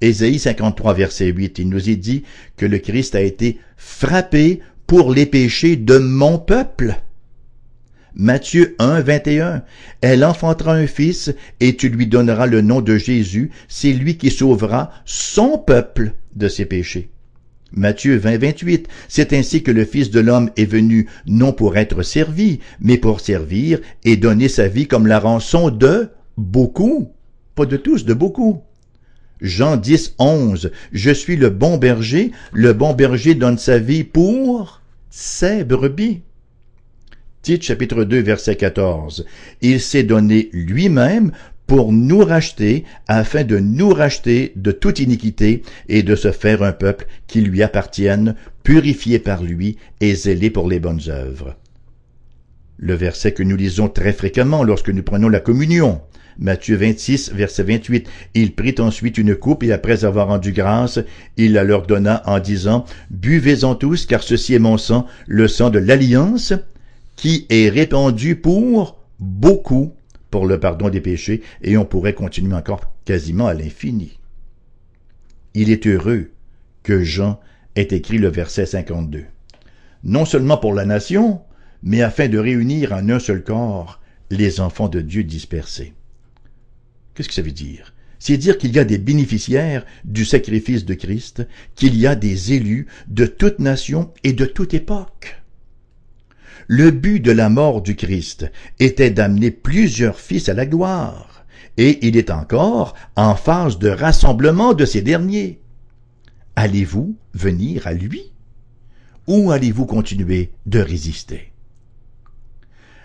Ésaïe 0.00 0.38
53, 0.38 0.94
verset 0.94 1.26
8, 1.26 1.58
il 1.58 1.68
nous 1.68 1.90
est 1.90 1.96
dit 1.96 2.24
que 2.56 2.66
le 2.66 2.78
Christ 2.78 3.14
a 3.14 3.20
été 3.20 3.58
frappé 3.76 4.60
pour 4.86 5.12
les 5.12 5.26
péchés 5.26 5.76
de 5.76 5.98
mon 5.98 6.38
peuple. 6.38 6.96
Matthieu 8.14 8.74
1, 8.78 9.00
21. 9.00 9.62
Elle 10.00 10.24
enfantera 10.24 10.74
un 10.74 10.86
fils, 10.86 11.32
et 11.60 11.76
tu 11.76 11.88
lui 11.88 12.06
donneras 12.06 12.46
le 12.46 12.60
nom 12.60 12.80
de 12.80 12.96
Jésus, 12.96 13.50
c'est 13.68 13.92
lui 13.92 14.16
qui 14.16 14.30
sauvera 14.30 14.90
son 15.04 15.58
peuple 15.58 16.14
de 16.34 16.48
ses 16.48 16.64
péchés. 16.64 17.10
Matthieu 17.72 18.16
20, 18.16 18.38
28. 18.38 18.88
C'est 19.08 19.32
ainsi 19.32 19.62
que 19.62 19.70
le 19.70 19.84
Fils 19.84 20.10
de 20.10 20.20
l'homme 20.20 20.50
est 20.56 20.64
venu 20.64 21.08
non 21.26 21.52
pour 21.52 21.76
être 21.76 22.02
servi, 22.02 22.58
mais 22.80 22.98
pour 22.98 23.20
servir 23.20 23.78
et 24.04 24.16
donner 24.16 24.48
sa 24.48 24.66
vie 24.66 24.88
comme 24.88 25.06
la 25.06 25.20
rançon 25.20 25.70
de 25.70 26.08
beaucoup. 26.36 27.12
Pas 27.54 27.66
de 27.66 27.76
tous, 27.76 28.04
de 28.04 28.14
beaucoup. 28.14 28.62
Jean 29.40 29.76
10, 29.76 30.14
11. 30.18 30.70
Je 30.92 31.10
suis 31.10 31.36
le 31.36 31.50
bon 31.50 31.78
berger, 31.78 32.32
le 32.52 32.72
bon 32.72 32.94
berger 32.94 33.34
donne 33.34 33.58
sa 33.58 33.78
vie 33.78 34.04
pour 34.04 34.80
ses 35.10 35.64
brebis. 35.64 36.22
Tite 37.42 37.62
chapitre 37.62 38.04
2 38.04 38.20
verset 38.20 38.56
14. 38.56 39.24
Il 39.62 39.80
s'est 39.80 40.02
donné 40.02 40.50
lui-même 40.52 41.32
pour 41.66 41.92
nous 41.92 42.24
racheter, 42.24 42.84
afin 43.06 43.44
de 43.44 43.58
nous 43.58 43.90
racheter 43.90 44.52
de 44.56 44.72
toute 44.72 44.98
iniquité 44.98 45.62
et 45.88 46.02
de 46.02 46.16
se 46.16 46.32
faire 46.32 46.64
un 46.64 46.72
peuple 46.72 47.06
qui 47.28 47.40
lui 47.40 47.62
appartienne, 47.62 48.34
purifié 48.64 49.20
par 49.20 49.44
lui 49.44 49.76
et 50.00 50.14
zélé 50.16 50.50
pour 50.50 50.68
les 50.68 50.80
bonnes 50.80 51.02
œuvres. 51.08 51.56
Le 52.76 52.94
verset 52.94 53.32
que 53.32 53.44
nous 53.44 53.56
lisons 53.56 53.88
très 53.88 54.12
fréquemment 54.12 54.64
lorsque 54.64 54.90
nous 54.90 55.04
prenons 55.04 55.28
la 55.28 55.38
communion. 55.38 56.00
Matthieu 56.40 56.76
26, 56.76 57.32
verset 57.34 57.64
28. 57.64 58.08
Il 58.34 58.54
prit 58.54 58.74
ensuite 58.78 59.18
une 59.18 59.36
coupe 59.36 59.62
et 59.62 59.72
après 59.72 60.06
avoir 60.06 60.28
rendu 60.28 60.52
grâce, 60.52 60.98
il 61.36 61.52
la 61.52 61.64
leur 61.64 61.86
donna 61.86 62.22
en 62.24 62.38
disant, 62.38 62.86
Buvez-en 63.10 63.74
tous, 63.74 64.06
car 64.06 64.22
ceci 64.22 64.54
est 64.54 64.58
mon 64.58 64.78
sang, 64.78 65.06
le 65.26 65.48
sang 65.48 65.68
de 65.68 65.78
l'alliance, 65.78 66.54
qui 67.14 67.46
est 67.50 67.68
répandu 67.68 68.36
pour 68.36 68.98
beaucoup 69.18 69.92
pour 70.30 70.46
le 70.46 70.58
pardon 70.58 70.88
des 70.88 71.00
péchés, 71.00 71.42
et 71.62 71.76
on 71.76 71.84
pourrait 71.84 72.14
continuer 72.14 72.54
encore 72.54 72.94
quasiment 73.04 73.46
à 73.46 73.54
l'infini. 73.54 74.18
Il 75.54 75.70
est 75.70 75.86
heureux 75.86 76.30
que 76.82 77.02
Jean 77.02 77.38
ait 77.76 77.88
écrit 77.90 78.18
le 78.18 78.28
verset 78.28 78.64
52. 78.64 79.24
Non 80.04 80.24
seulement 80.24 80.56
pour 80.56 80.72
la 80.72 80.86
nation, 80.86 81.42
mais 81.82 82.00
afin 82.00 82.28
de 82.28 82.38
réunir 82.38 82.92
en 82.92 83.08
un 83.10 83.18
seul 83.18 83.42
corps 83.42 84.00
les 84.30 84.60
enfants 84.60 84.88
de 84.88 85.00
Dieu 85.00 85.24
dispersés. 85.24 85.92
Qu'est-ce 87.14 87.28
que 87.28 87.34
ça 87.34 87.42
veut 87.42 87.50
dire? 87.50 87.94
C'est 88.18 88.36
dire 88.36 88.58
qu'il 88.58 88.72
y 88.72 88.78
a 88.78 88.84
des 88.84 88.98
bénéficiaires 88.98 89.86
du 90.04 90.24
sacrifice 90.24 90.84
de 90.84 90.94
Christ, 90.94 91.46
qu'il 91.74 91.96
y 91.96 92.06
a 92.06 92.14
des 92.14 92.52
élus 92.52 92.86
de 93.08 93.24
toute 93.24 93.58
nation 93.58 94.12
et 94.24 94.34
de 94.34 94.44
toute 94.44 94.74
époque. 94.74 95.40
Le 96.68 96.90
but 96.90 97.20
de 97.20 97.32
la 97.32 97.48
mort 97.48 97.82
du 97.82 97.96
Christ 97.96 98.50
était 98.78 99.10
d'amener 99.10 99.50
plusieurs 99.50 100.20
fils 100.20 100.48
à 100.48 100.54
la 100.54 100.66
gloire, 100.66 101.44
et 101.78 102.06
il 102.06 102.16
est 102.16 102.30
encore 102.30 102.94
en 103.16 103.34
phase 103.34 103.78
de 103.78 103.88
rassemblement 103.88 104.74
de 104.74 104.84
ces 104.84 105.02
derniers. 105.02 105.60
Allez-vous 106.56 107.16
venir 107.32 107.86
à 107.86 107.94
lui? 107.94 108.32
Ou 109.26 109.50
allez-vous 109.50 109.86
continuer 109.86 110.50
de 110.66 110.80
résister? 110.80 111.49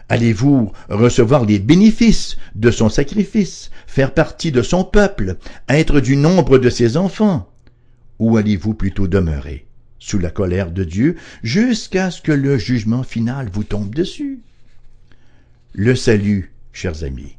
Allez-vous 0.08 0.72
recevoir 0.90 1.46
les 1.46 1.60
bénéfices 1.60 2.38
de 2.54 2.70
son 2.70 2.90
sacrifice, 2.90 3.72
faire 3.88 4.14
partie 4.14 4.52
de 4.52 4.62
son 4.62 4.84
peuple, 4.84 5.38
être 5.68 6.00
du 6.00 6.16
nombre 6.16 6.60
de 6.60 6.70
ses 6.70 6.96
enfants? 6.96 7.52
Ou 8.20 8.38
allez-vous 8.38 8.76
plutôt 8.76 9.08
demeurer 9.08 9.66
sous 9.98 10.20
la 10.20 10.30
colère 10.30 10.72
de 10.72 10.84
Dieu 10.84 11.16
jusqu'à 11.42 12.12
ce 12.12 12.22
que 12.22 12.32
le 12.32 12.58
jugement 12.58 13.04
final 13.04 13.50
vous 13.52 13.64
tombe 13.64 13.96
dessus? 13.96 14.40
Le 15.74 15.96
salut, 15.96 16.54
chers 16.72 17.04
amis, 17.04 17.38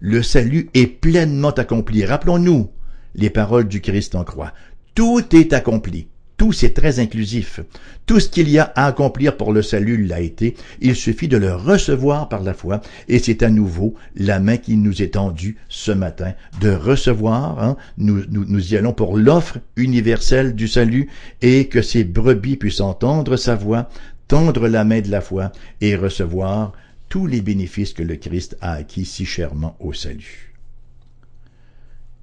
le 0.00 0.22
salut 0.22 0.70
est 0.74 0.86
pleinement 0.86 1.50
accompli. 1.50 2.04
Rappelons-nous 2.04 2.70
les 3.14 3.30
paroles 3.30 3.68
du 3.68 3.80
Christ 3.80 4.14
en 4.14 4.24
croix. 4.24 4.52
Tout 4.94 5.22
est 5.36 5.52
accompli. 5.52 6.08
Tout 6.36 6.52
c'est 6.52 6.74
très 6.74 6.98
inclusif. 6.98 7.60
Tout 8.04 8.20
ce 8.20 8.28
qu'il 8.28 8.50
y 8.50 8.58
a 8.58 8.70
à 8.74 8.86
accomplir 8.86 9.38
pour 9.38 9.52
le 9.52 9.62
salut 9.62 10.04
l'a 10.04 10.20
été. 10.20 10.54
Il 10.80 10.94
suffit 10.94 11.28
de 11.28 11.38
le 11.38 11.54
recevoir 11.54 12.28
par 12.28 12.42
la 12.42 12.52
foi. 12.52 12.82
Et 13.08 13.18
c'est 13.18 13.42
à 13.42 13.48
nouveau 13.48 13.94
la 14.14 14.38
main 14.38 14.58
qui 14.58 14.76
nous 14.76 15.02
est 15.02 15.14
tendue 15.14 15.56
ce 15.70 15.92
matin 15.92 16.34
de 16.60 16.70
recevoir. 16.70 17.62
Hein. 17.62 17.76
Nous, 17.96 18.22
nous, 18.28 18.44
nous 18.44 18.74
y 18.74 18.76
allons 18.76 18.92
pour 18.92 19.16
l'offre 19.16 19.58
universelle 19.76 20.54
du 20.54 20.68
salut 20.68 21.08
et 21.40 21.68
que 21.68 21.80
ces 21.80 22.04
brebis 22.04 22.56
puissent 22.56 22.80
entendre 22.80 23.38
sa 23.38 23.54
voix, 23.54 23.88
tendre 24.28 24.68
la 24.68 24.84
main 24.84 25.00
de 25.00 25.10
la 25.10 25.22
foi 25.22 25.52
et 25.80 25.96
recevoir 25.96 26.72
tous 27.08 27.26
les 27.26 27.40
bénéfices 27.40 27.94
que 27.94 28.02
le 28.02 28.16
Christ 28.16 28.58
a 28.60 28.72
acquis 28.72 29.06
si 29.06 29.24
chèrement 29.24 29.76
au 29.80 29.94
salut. 29.94 30.52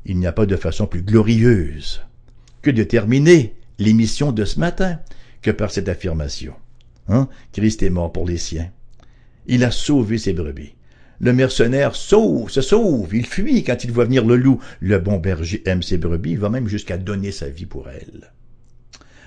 Il 0.06 0.20
n'y 0.20 0.28
a 0.28 0.34
pas 0.34 0.46
de 0.46 0.58
façon 0.58 0.86
plus 0.86 1.02
glorieuse 1.02 2.02
que 2.62 2.70
de 2.70 2.84
terminer 2.84 3.56
l'émission 3.80 4.32
de 4.32 4.46
ce 4.46 4.60
matin 4.60 5.00
que 5.42 5.52
par 5.52 5.72
cette 5.72 5.90
affirmation. 5.90 6.54
Hein? 7.08 7.28
Christ 7.52 7.84
est 7.84 7.90
mort 7.90 8.12
pour 8.12 8.26
les 8.26 8.38
siens. 8.38 8.70
Il 9.48 9.64
a 9.64 9.72
sauvé 9.72 10.18
ses 10.18 10.34
brebis. 10.34 10.76
Le 11.20 11.34
mercenaire 11.34 11.96
sauve, 11.96 12.50
se 12.50 12.62
sauve, 12.62 13.16
il 13.16 13.26
fuit 13.26 13.64
quand 13.64 13.84
il 13.84 13.92
voit 13.92 14.06
venir 14.06 14.26
le 14.26 14.36
loup. 14.36 14.60
Le 14.82 15.00
bon 15.00 15.18
berger 15.18 15.62
aime 15.66 15.84
ses 15.84 15.98
brebis, 15.98 16.32
il 16.32 16.40
va 16.40 16.50
même 16.50 16.68
jusqu'à 16.68 16.98
donner 16.98 17.32
sa 17.32 17.50
vie 17.50 17.66
pour 17.66 17.90
elles. 17.90 18.33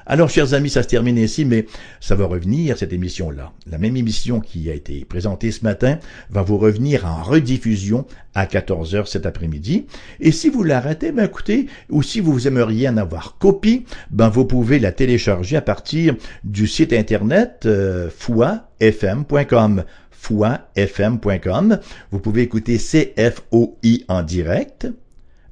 Alors, 0.08 0.30
chers 0.30 0.54
amis, 0.54 0.70
ça 0.70 0.84
se 0.84 0.88
termine 0.88 1.18
ainsi, 1.18 1.44
mais 1.44 1.66
ça 2.00 2.14
va 2.14 2.26
revenir, 2.26 2.78
cette 2.78 2.92
émission-là. 2.92 3.52
La 3.68 3.76
même 3.76 3.96
émission 3.96 4.38
qui 4.38 4.70
a 4.70 4.74
été 4.74 5.04
présentée 5.04 5.50
ce 5.50 5.64
matin 5.64 5.98
va 6.30 6.42
vous 6.42 6.58
revenir 6.58 7.04
en 7.06 7.22
rediffusion 7.22 8.06
à 8.34 8.46
14 8.46 8.94
heures 8.94 9.08
cet 9.08 9.26
après-midi. 9.26 9.86
Et 10.20 10.30
si 10.30 10.48
vous 10.48 10.62
l'arrêtez, 10.62 11.10
ben 11.10 11.24
écoutez, 11.24 11.66
ou 11.90 12.04
si 12.04 12.20
vous 12.20 12.46
aimeriez 12.46 12.88
en 12.88 12.96
avoir 12.98 13.36
copie, 13.38 13.84
ben 14.10 14.28
vous 14.28 14.44
pouvez 14.44 14.78
la 14.78 14.92
télécharger 14.92 15.56
à 15.56 15.62
partir 15.62 16.14
du 16.44 16.68
site 16.68 16.92
internet 16.92 17.62
euh, 17.66 18.08
foifm.com 18.10 19.82
foifm.com. 20.26 21.78
Vous 22.10 22.18
pouvez 22.18 22.42
écouter 22.42 22.78
CFOI 22.78 24.04
en 24.08 24.22
direct 24.22 24.88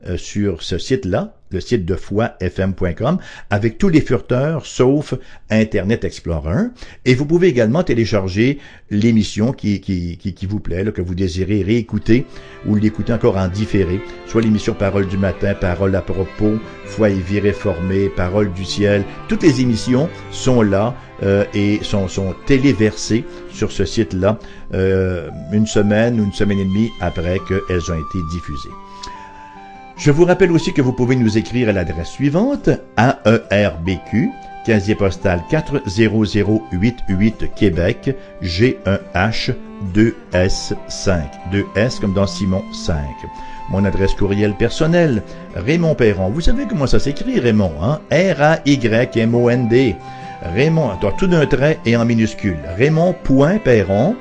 euh, 0.07 0.17
sur 0.17 0.63
ce 0.63 0.79
site-là 0.79 1.35
le 1.55 1.61
site 1.61 1.87
de 1.87 1.95
foifm.com, 1.95 3.19
avec 3.49 3.79
tous 3.79 3.89
les 3.89 4.01
furteurs 4.01 4.67
sauf 4.67 5.15
Internet 5.51 6.05
Explorer. 6.05 6.67
Et 7.05 7.15
vous 7.15 7.25
pouvez 7.25 7.49
également 7.49 7.83
télécharger 7.83 8.59
l'émission 8.91 9.53
qui, 9.53 9.81
vous 10.49 10.61
plaît, 10.61 10.85
que 10.93 11.01
vous 11.01 11.15
désirez 11.15 11.63
réécouter 11.63 12.27
ou 12.67 12.75
l'écouter 12.75 13.13
encore 13.13 13.37
en 13.37 13.49
différé, 13.49 14.01
soit 14.27 14.43
l'émission 14.43 14.75
Parole 14.75 15.07
du 15.07 15.17
matin, 15.17 15.55
Parole 15.55 15.95
à 15.95 16.03
propos, 16.03 16.59
Foi 16.85 17.11
et 17.11 17.15
vie 17.15 17.41
réformée, 17.41 18.09
Parole 18.09 18.53
du 18.53 18.65
ciel. 18.65 19.05
Toutes 19.29 19.43
les 19.43 19.61
émissions 19.61 20.09
sont 20.33 20.61
là 20.61 20.95
euh, 21.23 21.45
et 21.55 21.79
sont, 21.83 22.09
sont 22.09 22.35
téléversées 22.47 23.25
sur 23.51 23.71
ce 23.71 23.85
site-là 23.85 24.39
euh, 24.75 25.31
une 25.53 25.67
semaine 25.67 26.21
ou 26.21 26.25
une 26.25 26.33
semaine 26.33 26.59
et 26.59 26.65
demie 26.65 26.91
après 27.01 27.39
qu'elles 27.49 27.93
ont 27.93 27.99
été 27.99 28.19
diffusées. 28.33 28.71
Je 29.97 30.11
vous 30.11 30.25
rappelle 30.25 30.51
aussi 30.51 30.73
que 30.73 30.83
vous 30.83 30.93
pouvez 30.93 31.17
nous 31.17 31.39
écrire 31.39 31.69
à 31.69 31.73
l'adresse 31.73 32.11
suivante 32.11 32.69
AERBQ, 32.97 34.29
casier 34.67 34.97
postal 34.97 35.41
40088 35.51 37.55
Québec, 37.55 38.17
G1H 38.43 39.55
2S5. 39.95 41.23
2S 41.53 42.01
comme 42.01 42.13
dans 42.13 42.27
Simon 42.27 42.65
5. 42.73 42.97
Mon 43.71 43.85
adresse 43.85 44.15
courriel 44.15 44.55
personnelle, 44.55 45.23
Raymond 45.55 45.95
Perron. 45.95 46.31
Vous 46.31 46.41
savez 46.41 46.67
comment 46.67 46.89
ça 46.89 46.99
s'écrit, 46.99 47.39
Raymond, 47.39 47.73
hein? 47.81 48.01
R-A-Y-M-O-N-D. 48.11 49.97
Raymond, 50.43 50.91
tout 51.17 51.29
d'un 51.29 51.47
trait 51.47 51.79
et 51.87 51.97
en 51.97 52.05
minuscule. 52.05 52.59
Raymond.perron, 52.77 54.17